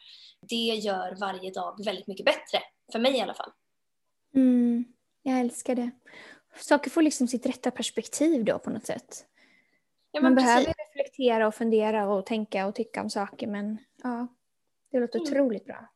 Det 0.49 0.75
gör 0.75 1.17
varje 1.21 1.51
dag 1.51 1.85
väldigt 1.85 2.07
mycket 2.07 2.27
bättre. 2.27 2.59
För 2.93 2.99
mig 2.99 3.17
i 3.17 3.21
alla 3.21 3.35
fall. 3.35 3.51
Mm, 4.35 4.85
jag 5.23 5.41
älskar 5.41 5.75
det. 5.75 5.91
Saker 6.57 6.91
får 6.91 7.03
liksom 7.03 7.29
sitt 7.29 7.47
rätta 7.47 7.71
perspektiv 7.71 8.45
då 8.45 8.59
på 8.59 8.71
något 8.71 8.87
sätt. 8.87 9.27
Ja, 10.13 10.21
Man 10.21 10.35
men 10.35 10.45
behöver 10.45 10.65
precis. 10.65 10.77
reflektera 10.97 11.47
och 11.47 11.55
fundera 11.55 12.09
och 12.09 12.27
tänka 12.27 12.67
och 12.67 12.75
tycka 12.75 13.03
om 13.03 13.11
saker 13.11 13.47
men 13.47 13.79
ja, 14.03 14.27
det 14.91 15.01
låter 15.01 15.19
Mm. 15.19 15.33
otroligt 15.33 15.65
bra. 15.65 15.89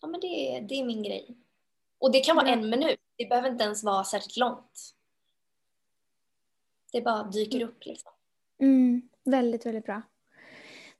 Ja, 0.00 0.08
men 0.08 0.20
det, 0.20 0.26
är, 0.56 0.60
det 0.60 0.74
är 0.74 0.84
min 0.84 1.02
grej. 1.02 1.36
Och 1.98 2.12
det 2.12 2.20
kan 2.20 2.36
vara 2.36 2.44
Bra. 2.44 2.52
en 2.54 2.70
minut. 2.70 3.00
Det 3.16 3.26
behöver 3.26 3.48
inte 3.50 3.64
ens 3.64 3.84
vara 3.84 4.04
särskilt 4.04 4.36
långt. 4.36 4.94
Det 6.92 7.00
bara 7.00 7.22
dyker 7.24 7.62
upp 7.64 7.84
liksom. 7.86 8.12
Mm, 8.60 9.08
väldigt, 9.24 9.66
väldigt 9.66 9.84
bra. 9.84 10.02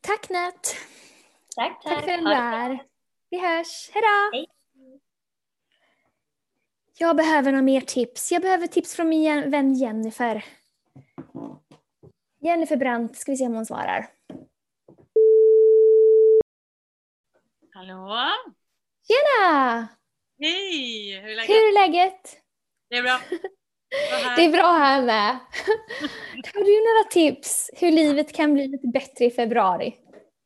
Tack 0.01 0.31
Nat! 0.31 0.77
Tack, 1.57 1.83
Tack 1.83 2.01
för 2.05 2.07
den 2.11 2.25
där. 2.25 2.85
Vi 3.31 3.39
hörs. 3.39 3.91
Hejdå! 3.95 4.31
Hej. 4.33 4.47
Jag 6.99 7.17
behöver 7.17 7.53
några 7.53 7.63
mer 7.63 7.81
tips. 7.81 8.33
Jag 8.33 8.43
behöver 8.43 8.67
tips 8.67 8.95
från 8.97 9.09
min 9.09 9.51
vän 9.51 9.75
Jennifer. 9.75 10.45
Jennifer 12.41 12.77
Brandt, 12.77 13.17
ska 13.17 13.33
vi 13.33 13.37
se 13.37 13.47
om 13.47 13.55
hon 13.55 13.67
svarar. 13.67 14.07
Hallå? 17.75 18.29
Tjena! 19.09 19.89
Hej! 20.41 21.21
Hur 21.21 21.31
är 21.31 21.37
läget? 21.37 21.49
Hur 21.49 21.57
är 21.69 21.75
läget? 21.87 22.37
Det 22.91 22.97
är 22.97 23.03
bra. 23.03 23.21
Det 24.37 24.45
är 24.45 24.51
bra 24.53 24.73
här 24.73 25.03
med. 25.03 25.31
Har 26.55 26.65
du 26.65 26.95
några 26.95 27.11
tips 27.11 27.71
hur 27.77 27.91
livet 27.91 28.33
kan 28.33 28.55
bli 28.55 28.69
lite 28.69 28.89
bättre 28.89 29.25
i 29.25 29.31
februari? 29.31 29.95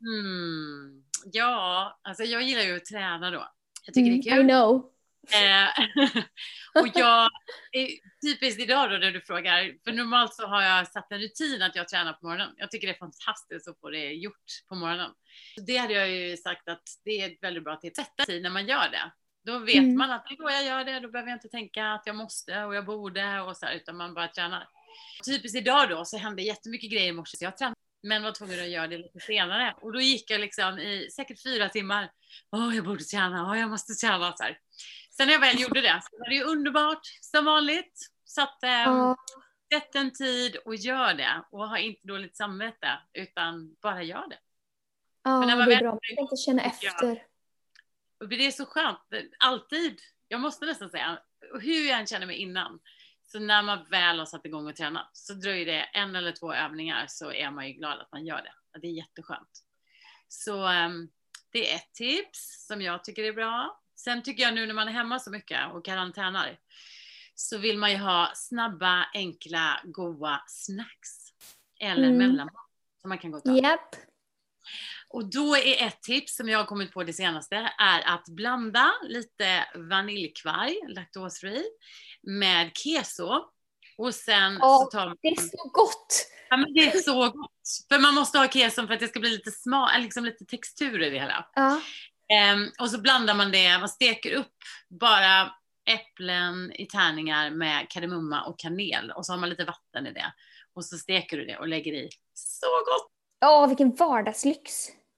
Mm. 0.01 1.03
Ja, 1.33 1.99
alltså 2.03 2.25
jag 2.25 2.43
gillar 2.43 2.63
ju 2.63 2.77
att 2.77 2.85
träna 2.85 3.31
då. 3.31 3.49
Jag 3.87 3.95
tycker 3.95 4.09
Mm, 4.11 4.21
det 4.21 4.31
är 4.31 4.37
kul. 4.37 4.45
I 4.45 4.49
know. 4.49 4.96
Eh, 5.35 5.69
och 6.81 6.89
jag, 6.95 7.23
eh, 7.73 7.89
typiskt 8.27 8.61
idag 8.61 8.91
då 8.91 8.97
när 8.97 9.11
du 9.13 9.21
frågar, 9.21 9.85
för 9.85 9.93
normalt 9.93 10.35
så 10.35 10.47
har 10.47 10.63
jag 10.63 10.89
satt 10.89 11.13
en 11.13 11.19
rutin 11.21 11.63
att 11.63 11.77
jag 11.77 11.89
tränar 11.89 12.13
på 12.13 12.27
morgonen. 12.27 12.55
Jag 12.57 12.71
tycker 12.71 12.87
det 12.87 12.93
är 12.95 12.99
fantastiskt 12.99 13.69
att 13.69 13.81
få 13.81 13.91
det 13.91 14.13
gjort 14.13 14.45
på 14.69 14.75
morgonen. 14.75 15.11
Så 15.55 15.61
det 15.67 15.77
hade 15.77 15.95
jag 15.95 16.11
ju 16.11 16.37
sagt 16.37 16.69
att 16.69 16.83
det 17.05 17.11
är 17.23 17.27
ett 17.27 17.43
väldigt 17.43 17.65
bra 17.65 17.77
tips. 17.77 17.97
Sätta 17.97 18.25
tid 18.25 18.43
när 18.43 18.51
man 18.51 18.67
gör 18.67 18.89
det. 18.91 19.13
Då 19.47 19.59
vet 19.59 19.77
Mm. 19.77 19.99
man 19.99 20.11
att 20.11 20.27
det 20.29 20.35
går 20.35 20.51
jag 20.51 20.65
gör 20.65 20.85
det, 20.85 21.01
då 21.01 21.11
behöver 21.11 21.31
jag 21.31 21.37
inte 21.37 21.49
tänka 21.49 21.87
att 21.87 22.03
jag 22.07 22.17
måste 22.17 22.65
och 22.65 22.75
jag 22.75 22.87
borde 22.87 23.41
och 23.41 23.57
så 23.57 23.67
här, 23.67 23.75
utan 23.75 23.97
man 23.97 24.15
bara 24.15 24.29
tränar. 24.29 24.69
Typiskt 25.27 25.57
idag 25.57 25.89
då 25.89 26.05
så 26.05 26.19
hände 26.19 26.43
jättemycket 26.43 26.91
grejer 26.91 27.09
i 27.09 27.13
morse 27.13 27.37
så 27.37 27.45
jag 27.45 27.57
tränade 27.57 27.77
men 28.03 28.23
var 28.23 28.33
tvungen 28.33 28.61
att 28.61 28.69
göra 28.69 28.87
det 28.87 28.99
lite 28.99 29.21
senare. 29.21 29.75
Och 29.81 29.93
då 29.93 30.01
gick 30.01 30.31
jag 30.31 30.41
liksom 30.41 30.79
i 30.79 31.09
säkert 31.11 31.43
fyra 31.43 31.69
timmar. 31.69 32.11
Åh, 32.53 32.77
jag 32.77 32.85
borde 32.85 33.05
träna, 33.05 33.51
åh, 33.51 33.61
jag 33.61 33.71
måste 33.71 33.93
träna. 33.93 34.37
Så 34.37 34.43
här. 34.43 34.59
Sen 35.17 35.27
när 35.27 35.33
jag 35.33 35.41
väl 35.41 35.61
gjorde 35.61 35.81
det 35.81 36.01
så 36.11 36.19
var 36.19 36.29
det 36.29 36.35
ju 36.35 36.43
underbart 36.45 37.01
som 37.21 37.45
vanligt. 37.45 38.11
Så 38.25 38.43
att, 38.43 38.63
eh, 38.63 38.71
Ja. 38.71 39.17
sätt 39.75 39.95
en 39.95 40.13
tid 40.13 40.57
och 40.57 40.75
gör 40.75 41.15
det. 41.15 41.45
Och 41.51 41.69
ha 41.69 41.79
inte 41.79 42.07
dåligt 42.09 42.37
samvete, 42.37 42.99
utan 43.13 43.75
bara 43.83 44.03
gör 44.03 44.29
det. 44.29 44.39
Ja, 45.25 45.41
För 45.43 45.47
när 45.47 45.57
man 45.57 45.69
det 45.69 45.75
är 45.75 45.81
bra. 45.81 45.91
Man 45.91 46.01
ska 46.13 46.21
inte 46.21 46.37
känna 46.37 46.63
efter. 46.63 47.23
Och 48.21 48.29
det 48.29 48.47
är 48.47 48.51
så 48.51 48.67
skönt, 48.67 48.99
alltid. 49.39 50.01
Jag 50.29 50.41
måste 50.41 50.67
nästan 50.67 50.91
säga, 50.91 51.19
hur 51.61 51.89
jag 51.89 52.01
än 52.01 52.07
känner 52.07 52.27
mig 52.27 52.37
innan. 52.37 52.81
Så 53.23 53.39
när 53.39 53.63
man 53.63 53.85
väl 53.91 54.19
har 54.19 54.27
satt 54.27 54.47
igång 54.47 54.67
och 54.67 54.77
tränat 54.77 55.11
så 55.13 55.33
dröjer 55.33 55.67
det 55.67 55.81
en 55.83 56.17
eller 56.17 56.33
två 56.33 56.55
övningar 56.55 57.05
så 57.09 57.33
är 57.33 57.51
man 57.51 57.69
ju 57.69 57.73
glad 57.73 58.01
att 58.01 58.13
man 58.13 58.27
gör 58.27 58.43
det. 58.43 58.79
Det 58.81 58.87
är 58.87 58.93
jätteskönt. 58.93 59.65
Så 60.29 60.67
ehm, 60.67 61.09
det 61.51 61.73
är 61.73 61.77
ett 61.77 61.93
tips 61.93 62.67
som 62.67 62.83
jag 62.83 63.05
tycker 63.05 63.25
är 63.25 63.33
bra. 63.33 63.81
Sen 64.07 64.23
tycker 64.23 64.43
jag 64.43 64.55
nu 64.55 64.67
när 64.67 64.75
man 64.75 64.89
är 64.89 64.93
hemma 64.93 65.19
så 65.19 65.31
mycket 65.31 65.73
och 65.73 65.85
karantänar 65.85 66.59
så 67.35 67.59
vill 67.59 67.79
man 67.79 67.91
ju 67.91 67.97
ha 67.97 68.31
snabba, 68.35 69.07
enkla, 69.15 69.81
goda 69.85 70.43
snacks. 70.47 71.13
Eller 71.81 72.07
Mm. 72.09 72.19
mellanmål 72.19 72.63
som 73.01 73.09
man 73.09 73.19
kan 73.19 73.31
gå 73.31 73.39
och 73.39 73.45
ta. 73.45 73.57
Japp. 73.57 73.95
Och 75.09 75.31
då 75.31 75.57
är 75.57 75.87
ett 75.87 76.03
tips 76.03 76.37
som 76.37 76.49
jag 76.49 76.59
har 76.59 76.65
kommit 76.65 76.93
på 76.93 77.05
det 77.05 77.13
senaste 77.13 77.57
är 77.79 78.01
att 78.15 78.29
blanda 78.29 78.93
lite 79.09 79.65
vaniljkvarg, 79.75 80.77
laktosfri, 80.89 81.65
med 82.23 82.71
keso. 82.77 83.45
Och 83.99 84.15
sen 84.15 84.59
Ja, 84.61 84.79
så 84.85 84.99
tar 84.99 85.07
man... 85.07 85.17
Det 85.23 85.29
är 85.29 85.41
så 85.41 85.71
gott! 85.73 86.27
Ja, 86.51 86.57
men 86.57 86.75
det 86.75 86.81
är 86.81 86.99
så 86.99 87.31
gott! 87.31 87.69
För 87.89 87.99
man 87.99 88.15
måste 88.15 88.39
ha 88.39 88.49
keson 88.49 88.87
för 88.87 88.95
att 88.95 89.01
det 89.01 89.09
ska 89.09 89.21
bli 89.21 89.31
lite 89.31 89.51
smak, 89.51 89.91
liksom 89.99 90.25
lite 90.25 90.45
textur 90.45 91.03
i 91.03 91.11
det 91.11 91.19
hela. 91.21 91.49
Ja. 91.55 91.81
Ehm, 92.29 92.71
och 92.81 92.91
så 92.91 93.01
blandar 93.01 93.35
man 93.35 93.53
det, 93.53 93.79
man 93.79 93.89
steker 93.89 94.33
upp 94.33 94.55
bara 95.01 95.53
äpplen 95.91 96.73
i 96.73 96.87
tärningar 96.87 97.51
med 97.51 97.91
kardemumma 97.91 98.43
och 98.45 98.59
kanel. 98.59 99.11
Och 99.11 99.27
så 99.27 99.33
har 99.33 99.39
man 99.39 99.49
lite 99.49 99.65
vatten 99.65 100.07
i 100.07 100.13
det. 100.13 100.33
Och 100.75 100.85
så 100.85 100.99
steker 100.99 101.37
du 101.37 101.45
det 101.45 101.57
och 101.57 101.69
lägger 101.69 101.93
i. 101.93 102.09
Så 102.35 102.67
gott! 102.67 103.11
Åh, 103.45 103.69
vilken 103.69 103.95
vardagslyx. 103.95 104.73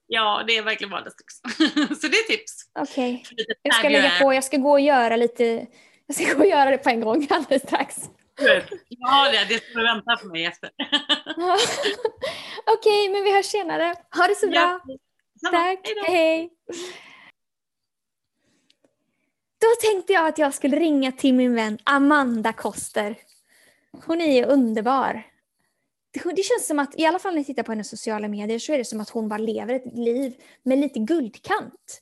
Ja, 0.07 0.45
det 0.47 0.57
är 0.57 0.63
verkligen 0.63 0.91
vardagslyx. 0.91 1.35
så 2.01 2.09
det 2.09 2.17
är 2.17 2.29
tips. 2.29 2.53
Okej. 2.79 3.25
Lite 3.31 3.55
Jag 3.63 3.75
ska 3.75 3.89
lägga 3.89 4.11
på, 4.21 4.35
jag 4.35 4.45
ska 4.45 4.57
gå 4.57 4.71
och 4.71 4.81
göra 4.81 5.17
lite, 5.17 5.67
jag 6.07 6.17
ska 6.17 6.35
gå 6.35 6.41
och 6.41 6.47
göra 6.47 6.71
det 6.71 6.79
på 6.79 6.89
en 6.89 7.01
gång 7.01 7.27
alldeles 7.31 7.63
strax. 7.63 7.97
Ja, 8.89 9.31
det, 9.33 9.55
det 9.55 9.65
ska 9.65 9.83
vänta 9.83 10.17
på 10.17 10.27
mig 10.27 10.45
efter. 10.45 10.71
Okej, 12.67 13.09
men 13.09 13.25
vi 13.25 13.35
hörs 13.35 13.47
senare. 13.47 13.95
Ha 14.17 14.27
det 14.27 14.35
så 14.35 14.49
bra. 14.49 14.81
Ja, 14.87 14.97
Tack, 15.43 15.81
Hej 15.83 15.95
då. 15.95 16.13
hej. 16.13 16.51
Då 19.61 19.67
tänkte 19.81 20.13
jag 20.13 20.27
att 20.27 20.39
jag 20.39 20.55
skulle 20.55 20.77
ringa 20.77 21.13
till 21.13 21.35
min 21.35 21.55
vän 21.55 21.79
Amanda 21.85 22.53
Koster. 22.53 23.19
Hon 24.07 24.21
är 24.21 24.37
ju 24.37 24.45
underbar. 24.45 25.23
Det, 26.35 26.43
känns 26.43 26.67
som 26.67 26.79
att, 26.79 26.99
i 26.99 27.07
alla 27.07 27.19
fall 27.19 27.33
när 27.33 27.39
jag 27.39 27.47
tittar 27.47 27.63
på 27.63 27.73
hennes 27.73 27.89
sociala 27.89 28.29
medier, 28.29 28.59
så 28.59 28.73
är 28.73 28.79
det 28.79 28.85
som 28.85 29.01
att 29.01 29.11
hon 29.11 29.29
bara 29.29 29.39
lever 29.39 29.75
ett 29.75 29.97
liv 29.97 30.43
med 30.63 30.79
lite 30.79 30.99
guldkant. 30.99 32.01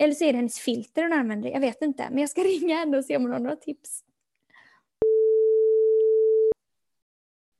Eller 0.00 0.14
så 0.14 0.24
är 0.24 0.32
det 0.32 0.38
hennes 0.38 0.58
filter 0.58 1.02
hon 1.02 1.12
använder, 1.12 1.50
jag 1.50 1.60
vet 1.60 1.82
inte. 1.82 2.08
Men 2.10 2.18
jag 2.18 2.30
ska 2.30 2.40
ringa 2.44 2.76
henne 2.76 2.98
och 2.98 3.04
se 3.04 3.16
om 3.16 3.22
hon 3.22 3.32
har 3.32 3.38
några 3.38 3.56
tips. 3.56 4.04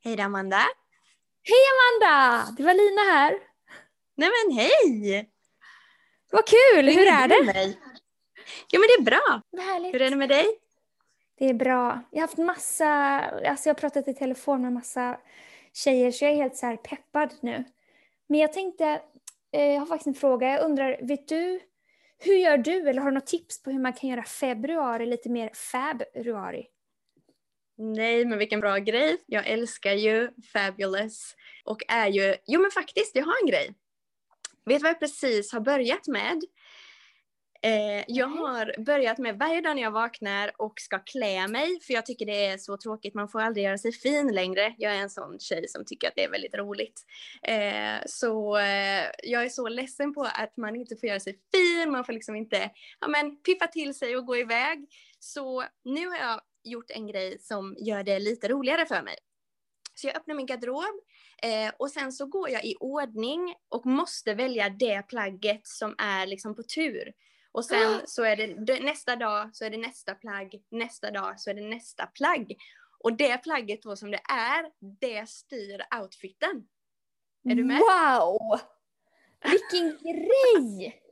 Hej 0.04 0.20
Amanda! 0.20 0.62
Hej 1.42 1.64
Amanda! 1.74 2.44
Det 2.56 2.62
var 2.62 2.74
Lina 2.74 3.02
här. 3.14 3.47
Nej 4.18 4.30
men 4.30 4.56
hej! 4.56 5.30
Vad 6.30 6.46
kul! 6.46 6.88
Hur 6.88 7.06
är 7.06 7.28
det? 7.28 7.44
Mig? 7.44 7.78
Jo 8.72 8.80
men 8.80 8.88
det 8.88 9.02
är 9.02 9.04
bra. 9.04 9.42
Vad 9.50 9.64
härligt. 9.64 9.94
Hur 9.94 10.02
är 10.02 10.10
det 10.10 10.16
med 10.16 10.28
dig? 10.28 10.46
Det 11.38 11.44
är 11.44 11.54
bra. 11.54 12.02
Jag 12.10 12.18
har 12.18 12.26
haft 12.26 12.38
massa, 12.38 12.86
alltså 13.20 13.68
jag 13.68 13.74
har 13.74 13.80
pratat 13.80 14.08
i 14.08 14.14
telefon 14.14 14.62
med 14.62 14.72
massa 14.72 15.20
tjejer 15.72 16.10
så 16.10 16.24
jag 16.24 16.32
är 16.32 16.36
helt 16.36 16.56
så 16.56 16.76
peppad 16.76 17.34
nu. 17.40 17.64
Men 18.26 18.40
jag 18.40 18.52
tänkte, 18.52 19.00
eh, 19.52 19.64
jag 19.64 19.80
har 19.80 19.86
faktiskt 19.86 20.06
en 20.06 20.14
fråga. 20.14 20.48
Jag 20.48 20.64
undrar, 20.64 20.98
vet 21.02 21.28
du, 21.28 21.60
hur 22.18 22.34
gör 22.34 22.58
du 22.58 22.88
eller 22.88 23.02
har 23.02 23.10
du 23.10 23.14
något 23.14 23.26
tips 23.26 23.62
på 23.62 23.70
hur 23.70 23.78
man 23.78 23.92
kan 23.92 24.10
göra 24.10 24.24
februari 24.24 25.06
lite 25.06 25.28
mer 25.28 25.50
februari? 25.54 26.66
Nej 27.76 28.24
men 28.24 28.38
vilken 28.38 28.60
bra 28.60 28.78
grej. 28.78 29.18
Jag 29.26 29.46
älskar 29.46 29.92
ju 29.92 30.30
Fabulous. 30.52 31.34
Och 31.64 31.82
är 31.88 32.08
ju, 32.08 32.36
jo 32.46 32.60
men 32.60 32.70
faktiskt 32.70 33.16
jag 33.16 33.24
har 33.24 33.34
en 33.42 33.48
grej. 33.48 33.74
Vet 34.68 34.78
du 34.78 34.82
vad 34.82 34.90
jag 34.90 35.00
precis 35.00 35.52
har 35.52 35.60
börjat 35.60 36.06
med? 36.06 36.42
Eh, 37.62 38.04
jag 38.08 38.26
har 38.26 38.84
börjat 38.84 39.18
med 39.18 39.38
varje 39.38 39.60
dag 39.60 39.76
när 39.76 39.82
jag 39.82 39.90
vaknar 39.90 40.52
och 40.58 40.72
ska 40.76 40.98
klä 40.98 41.48
mig 41.48 41.80
för 41.80 41.94
jag 41.94 42.06
tycker 42.06 42.26
det 42.26 42.46
är 42.46 42.58
så 42.58 42.76
tråkigt, 42.76 43.14
man 43.14 43.28
får 43.28 43.40
aldrig 43.40 43.64
göra 43.64 43.78
sig 43.78 43.92
fin 43.92 44.34
längre. 44.34 44.74
Jag 44.78 44.94
är 44.94 44.98
en 44.98 45.10
sån 45.10 45.38
tjej 45.38 45.68
som 45.68 45.84
tycker 45.84 46.08
att 46.08 46.14
det 46.16 46.24
är 46.24 46.30
väldigt 46.30 46.54
roligt. 46.54 47.06
Eh, 47.42 48.06
så 48.06 48.58
eh, 48.58 49.04
jag 49.22 49.44
är 49.44 49.48
så 49.48 49.68
ledsen 49.68 50.14
på 50.14 50.22
att 50.22 50.56
man 50.56 50.76
inte 50.76 50.96
får 50.96 51.08
göra 51.08 51.20
sig 51.20 51.38
fin, 51.52 51.90
man 51.90 52.04
får 52.04 52.12
liksom 52.12 52.36
inte 52.36 52.70
ja, 53.00 53.08
men, 53.08 53.42
piffa 53.42 53.66
till 53.66 53.94
sig 53.94 54.16
och 54.16 54.26
gå 54.26 54.36
iväg. 54.36 54.86
Så 55.18 55.64
nu 55.84 56.06
har 56.06 56.16
jag 56.16 56.40
gjort 56.64 56.90
en 56.90 57.06
grej 57.06 57.38
som 57.40 57.76
gör 57.78 58.02
det 58.02 58.18
lite 58.18 58.48
roligare 58.48 58.86
för 58.86 59.02
mig. 59.02 59.16
Så 59.94 60.06
jag 60.06 60.16
öppnar 60.16 60.34
min 60.34 60.46
garderob 60.46 61.00
eh, 61.42 61.72
och 61.78 61.90
sen 61.90 62.12
så 62.12 62.26
går 62.26 62.50
jag 62.50 62.64
i 62.64 62.76
ordning 62.80 63.54
och 63.68 63.86
måste 63.86 64.34
välja 64.34 64.68
det 64.68 65.02
plagget 65.02 65.66
som 65.66 65.94
är 65.98 66.26
liksom 66.26 66.54
på 66.54 66.62
tur. 66.62 67.12
Och 67.52 67.64
sen 67.64 68.00
så 68.06 68.22
är 68.24 68.36
det 68.66 68.80
nästa 68.80 69.16
dag 69.16 69.50
så 69.56 69.64
är 69.64 69.70
det 69.70 69.76
nästa 69.76 70.14
plagg, 70.14 70.62
nästa 70.70 71.10
dag 71.10 71.40
så 71.40 71.50
är 71.50 71.54
det 71.54 71.68
nästa 71.68 72.06
plagg. 72.06 72.56
Och 73.04 73.12
det 73.12 73.38
plagget 73.38 73.82
då 73.82 73.96
som 73.96 74.10
det 74.10 74.20
är, 74.30 74.70
det 75.00 75.28
styr 75.28 75.82
outfiten. 76.02 76.68
Är 77.50 77.54
du 77.54 77.64
med? 77.64 77.78
Wow! 77.78 78.60
Vilken 79.44 79.98
grej! 80.02 81.02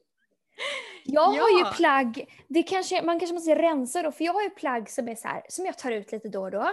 Jag 1.05 1.23
har 1.23 1.51
ju 1.51 1.59
Ja. 1.65 1.73
plagg, 1.77 2.45
det 2.49 2.63
kanske, 2.63 3.03
man 3.03 3.19
kanske 3.19 3.35
måste 3.35 3.55
rensa 3.55 4.03
då, 4.03 4.13
för 4.13 4.25
jag 4.25 4.33
har 4.33 4.43
ju 4.43 4.51
plagg 4.51 4.91
som 4.91 5.09
är 5.09 5.15
så 5.15 5.29
här, 5.29 5.43
som 5.49 5.65
jag 5.65 5.79
tar 5.79 5.91
ut 5.93 6.13
lite 6.13 6.29
då 6.29 6.43
och 6.43 6.51
då. 6.51 6.73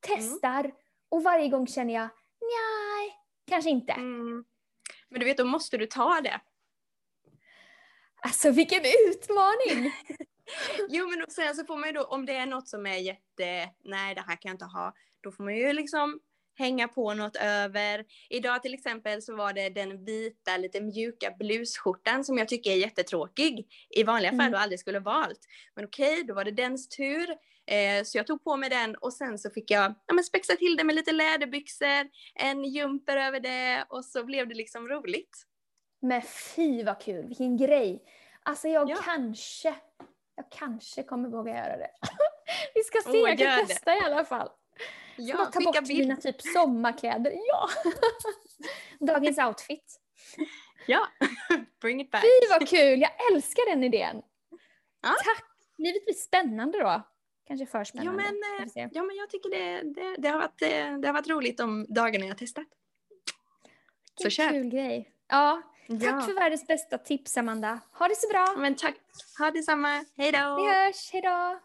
Testar 0.00 0.72
och 1.08 1.22
varje 1.22 1.48
gång 1.48 1.66
känner 1.66 1.94
jag, 1.94 2.08
nej, 2.40 2.77
kanske 3.48 3.70
inte. 3.70 3.92
Mm. 3.92 4.44
Men 5.08 5.20
du 5.20 5.26
vet, 5.26 5.36
då 5.38 5.44
måste 5.44 5.76
du 5.76 5.86
ta 5.86 6.20
det. 6.20 6.40
Alltså 8.22 8.50
vilken 8.50 8.82
utmaning! 9.10 9.92
Jo 10.88 11.08
men 11.08 11.22
och 11.22 11.32
sen 11.32 11.54
så 11.56 11.64
får 11.64 11.76
man 11.76 11.88
ju 11.88 11.92
då, 11.92 12.04
om 12.04 12.26
det 12.26 12.32
är 12.32 12.46
något 12.46 12.68
som 12.68 12.86
är 12.86 12.96
jätte, 12.96 13.70
nej 13.84 14.14
det 14.14 14.20
här 14.20 14.36
kan 14.36 14.48
jag 14.48 14.54
inte 14.54 14.64
ha, 14.64 14.94
då 15.20 15.32
får 15.32 15.44
man 15.44 15.56
ju 15.56 15.72
liksom 15.72 16.20
hänga 16.54 16.88
på 16.88 17.14
något 17.14 17.36
över. 17.36 18.04
Idag 18.30 18.62
till 18.62 18.74
exempel 18.74 19.22
så 19.22 19.36
var 19.36 19.52
det 19.52 19.68
den 19.68 20.04
vita 20.04 20.56
lite 20.56 20.80
mjuka 20.80 21.34
blusskjortan 21.38 22.24
som 22.24 22.38
jag 22.38 22.48
tycker 22.48 22.70
är 22.70 22.76
jättetråkig. 22.76 23.66
I 23.90 24.02
vanliga 24.02 24.30
fall 24.30 24.40
Mm. 24.40 24.52
då 24.52 24.58
aldrig 24.58 24.80
skulle 24.80 24.98
valt. 25.00 25.40
Men 25.74 25.84
okej, 25.84 26.24
då 26.24 26.34
var 26.34 26.44
det 26.44 26.50
dens 26.50 26.88
tur. 26.88 27.26
Eh, 27.68 28.04
så 28.04 28.18
jag 28.18 28.26
tog 28.26 28.44
på 28.44 28.56
mig 28.56 28.70
den 28.70 28.94
och 28.94 29.12
sen 29.12 29.38
så 29.38 29.50
fick 29.50 29.70
jag 29.70 29.94
ja, 30.06 30.14
men 30.14 30.24
spexa 30.24 30.56
till 30.56 30.76
det 30.76 30.84
med 30.84 30.94
lite 30.96 31.12
läderbyxor, 31.12 32.08
en 32.34 32.64
jumper 32.64 33.16
över 33.16 33.40
det 33.40 33.84
och 33.88 34.04
så 34.04 34.24
blev 34.24 34.48
det 34.48 34.54
liksom 34.54 34.88
roligt. 34.88 35.36
Men 36.02 36.22
fy 36.22 36.82
vad 36.84 37.00
kul, 37.00 37.26
vilken 37.28 37.56
grej! 37.56 38.02
Alltså 38.42 38.68
jag 38.68 38.90
Ja. 38.90 38.96
kanske, 39.04 39.74
jag 40.34 40.50
kanske 40.50 41.02
kommer 41.02 41.28
våga 41.28 41.52
göra 41.52 41.76
det. 41.76 41.90
Vi 42.74 42.82
ska 42.82 42.98
se, 43.02 43.22
Åh, 43.22 43.28
jag 43.28 43.38
kan 43.38 43.66
testa 43.66 43.96
i 43.96 44.00
alla 44.00 44.24
fall. 44.24 44.48
Ja, 45.16 45.36
Bara 45.36 45.46
ta 45.46 45.60
bort 45.60 45.86
bild. 45.88 45.98
mina 46.00 46.16
typ 46.16 46.42
sommarkläder. 46.42 47.32
Ja! 47.48 47.68
Dagens 49.00 49.38
outfit. 49.38 50.00
Ja, 50.86 51.06
bring 51.80 52.00
it 52.00 52.10
back. 52.10 52.22
Fy 52.22 52.48
vad 52.50 52.68
kul, 52.68 53.00
jag 53.00 53.10
älskar 53.32 53.70
den 53.70 53.84
idén. 53.84 54.22
Ja. 55.02 55.08
Tack! 55.08 55.44
Livet 55.78 56.04
blir 56.04 56.14
spännande 56.14 56.78
då. 56.78 57.02
Kanske 57.48 57.66
för 57.66 57.78
Ja 57.78 57.84
spännande. 57.84 58.22
men, 58.22 58.34
Vi 58.74 58.80
eh, 58.80 58.88
ja 58.92 59.02
men 59.02 59.16
jag 59.16 59.30
tycker 59.30 59.50
det, 59.50 59.82
det, 59.82 60.16
det, 60.18 60.28
har 60.28 60.38
varit, 60.38 60.62
eh, 60.62 60.98
det 60.98 61.06
har 61.08 61.12
varit 61.12 61.28
roligt 61.28 61.58
de 61.58 61.86
dagarna 61.88 62.24
jag 62.24 62.32
har 62.32 62.38
testat. 62.38 62.66
Så 64.14 64.24
Vilken 64.24 64.30
kör. 64.44 64.50
kul 64.52 64.68
grej. 64.68 65.12
Ja, 65.28 65.62
Ja. 65.90 66.10
Tack 66.10 66.24
för 66.24 66.34
världens 66.34 66.66
bästa 66.66 66.98
tips 66.98 67.36
Amanda. 67.36 67.80
Ha 67.98 68.08
det 68.08 68.16
så 68.16 68.28
bra. 68.28 68.54
Men 68.58 68.74
tack. 68.74 68.94
Ha 69.38 69.50
detsamma. 69.50 70.04
Hej 70.16 70.32
då. 70.32 70.56
Vi 70.56 70.72
hörs, 70.72 71.12
hejdå! 71.12 71.60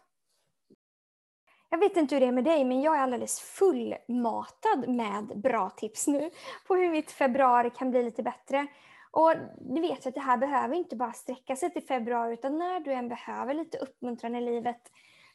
Jag 1.70 1.78
vet 1.78 1.96
inte 1.96 2.14
hur 2.14 2.20
det 2.20 2.26
är 2.26 2.32
med 2.32 2.44
dig, 2.44 2.64
men 2.64 2.82
jag 2.82 2.96
är 2.96 3.00
alldeles 3.00 3.40
fullmatad 3.40 4.88
med 4.88 5.40
bra 5.40 5.70
tips 5.70 6.06
nu 6.06 6.30
på 6.66 6.74
hur 6.74 6.90
mitt 6.90 7.10
februari 7.10 7.70
kan 7.70 7.90
bli 7.90 8.02
lite 8.02 8.22
bättre. 8.22 8.66
Och 9.10 9.32
du 9.60 9.80
vet 9.80 10.06
att 10.06 10.14
det 10.14 10.20
här 10.20 10.36
behöver 10.36 10.74
inte 10.76 10.96
bara 10.96 11.12
sträcka 11.12 11.56
sig 11.56 11.72
till 11.72 11.82
februari, 11.86 12.32
utan 12.34 12.58
när 12.58 12.80
du 12.80 12.92
än 12.92 13.08
behöver 13.08 13.54
lite 13.54 13.78
uppmuntran 13.78 14.34
i 14.34 14.40
livet 14.40 14.80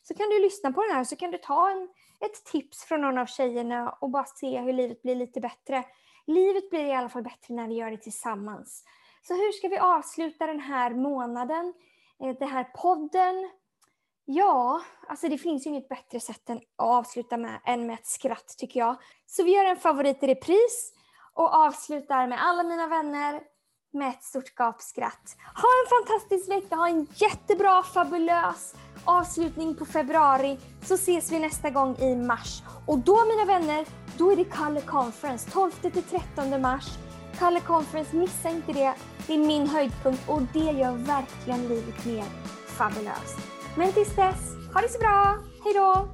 så 0.03 0.13
kan 0.13 0.29
du 0.29 0.41
lyssna 0.41 0.71
på 0.71 0.81
den 0.81 0.91
här 0.91 0.99
och 0.99 1.07
så 1.07 1.15
kan 1.15 1.31
du 1.31 1.37
ta 1.37 1.71
en, 1.71 1.89
ett 2.19 2.45
tips 2.45 2.83
från 2.83 3.01
någon 3.01 3.17
av 3.17 3.25
tjejerna 3.25 3.89
och 3.89 4.09
bara 4.09 4.25
se 4.25 4.59
hur 4.59 4.73
livet 4.73 5.01
blir 5.01 5.15
lite 5.15 5.41
bättre. 5.41 5.83
Livet 6.27 6.69
blir 6.69 6.85
i 6.85 6.93
alla 6.93 7.09
fall 7.09 7.23
bättre 7.23 7.53
när 7.53 7.67
vi 7.67 7.75
gör 7.75 7.91
det 7.91 7.97
tillsammans. 7.97 8.83
Så 9.21 9.33
hur 9.33 9.51
ska 9.51 9.67
vi 9.67 9.77
avsluta 9.77 10.47
den 10.47 10.59
här 10.59 10.93
månaden, 10.93 11.73
eh, 12.23 12.35
den 12.39 12.49
här 12.49 12.63
podden? 12.63 13.49
Ja, 14.25 14.81
alltså 15.07 15.27
det 15.27 15.37
finns 15.37 15.65
ju 15.65 15.69
inget 15.69 15.89
bättre 15.89 16.19
sätt 16.19 16.49
än 16.49 16.57
att 16.57 16.63
avsluta 16.77 17.37
med 17.37 17.61
än 17.65 17.87
med 17.87 17.93
ett 17.93 18.07
skratt 18.07 18.55
tycker 18.57 18.79
jag. 18.79 18.95
Så 19.25 19.43
vi 19.43 19.51
gör 19.51 19.65
en 19.65 19.77
favorit 19.77 20.23
i 20.23 20.27
repris 20.27 20.93
och 21.33 21.53
avslutar 21.53 22.27
med 22.27 22.45
alla 22.45 22.63
mina 22.63 22.87
vänner 22.87 23.41
med 23.93 24.09
ett 24.09 24.23
stort 24.23 24.55
gapskratt. 24.55 25.35
Ha 25.55 25.69
en 25.81 25.89
fantastisk 25.89 26.49
vecka, 26.49 26.75
ha 26.75 26.87
en 26.87 27.07
jättebra, 27.15 27.83
fabulös 27.83 28.75
avslutning 29.09 29.75
på 29.75 29.85
februari 29.85 30.57
så 30.81 30.93
ses 30.93 31.31
vi 31.31 31.39
nästa 31.39 31.69
gång 31.69 31.95
i 31.95 32.15
mars. 32.15 32.63
Och 32.85 32.99
då 32.99 33.25
mina 33.25 33.45
vänner, 33.45 33.85
då 34.17 34.31
är 34.31 34.35
det 34.35 34.43
Kalle 34.43 34.81
Conference 34.81 35.51
12 35.51 35.71
till 35.71 36.03
13 36.03 36.61
mars. 36.61 36.97
Kalle 37.39 37.59
Conference, 37.59 38.15
missa 38.15 38.49
inte 38.49 38.73
det. 38.73 38.93
Det 39.27 39.33
är 39.33 39.37
min 39.37 39.67
höjdpunkt 39.67 40.29
och 40.29 40.41
det 40.53 40.59
gör 40.59 40.91
verkligen 40.91 41.67
livet 41.67 42.05
mer 42.05 42.25
fabulöst. 42.67 43.37
Men 43.77 43.91
tills 43.91 44.15
dess, 44.15 44.55
ha 44.73 44.81
det 44.81 44.89
så 44.89 44.99
bra. 44.99 45.37
Hej 45.63 45.73
då! 45.73 46.07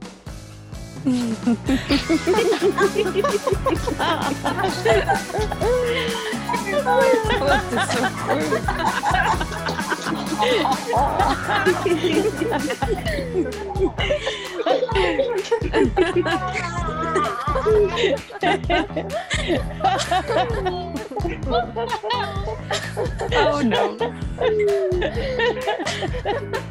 Oh 23.38 23.62
no. 23.62 23.98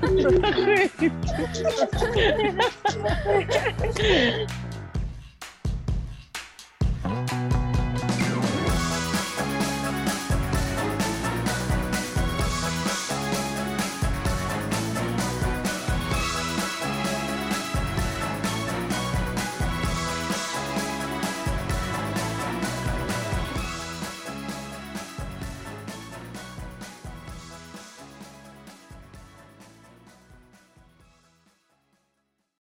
Vad 0.01 0.55
sjukt. 0.55 1.15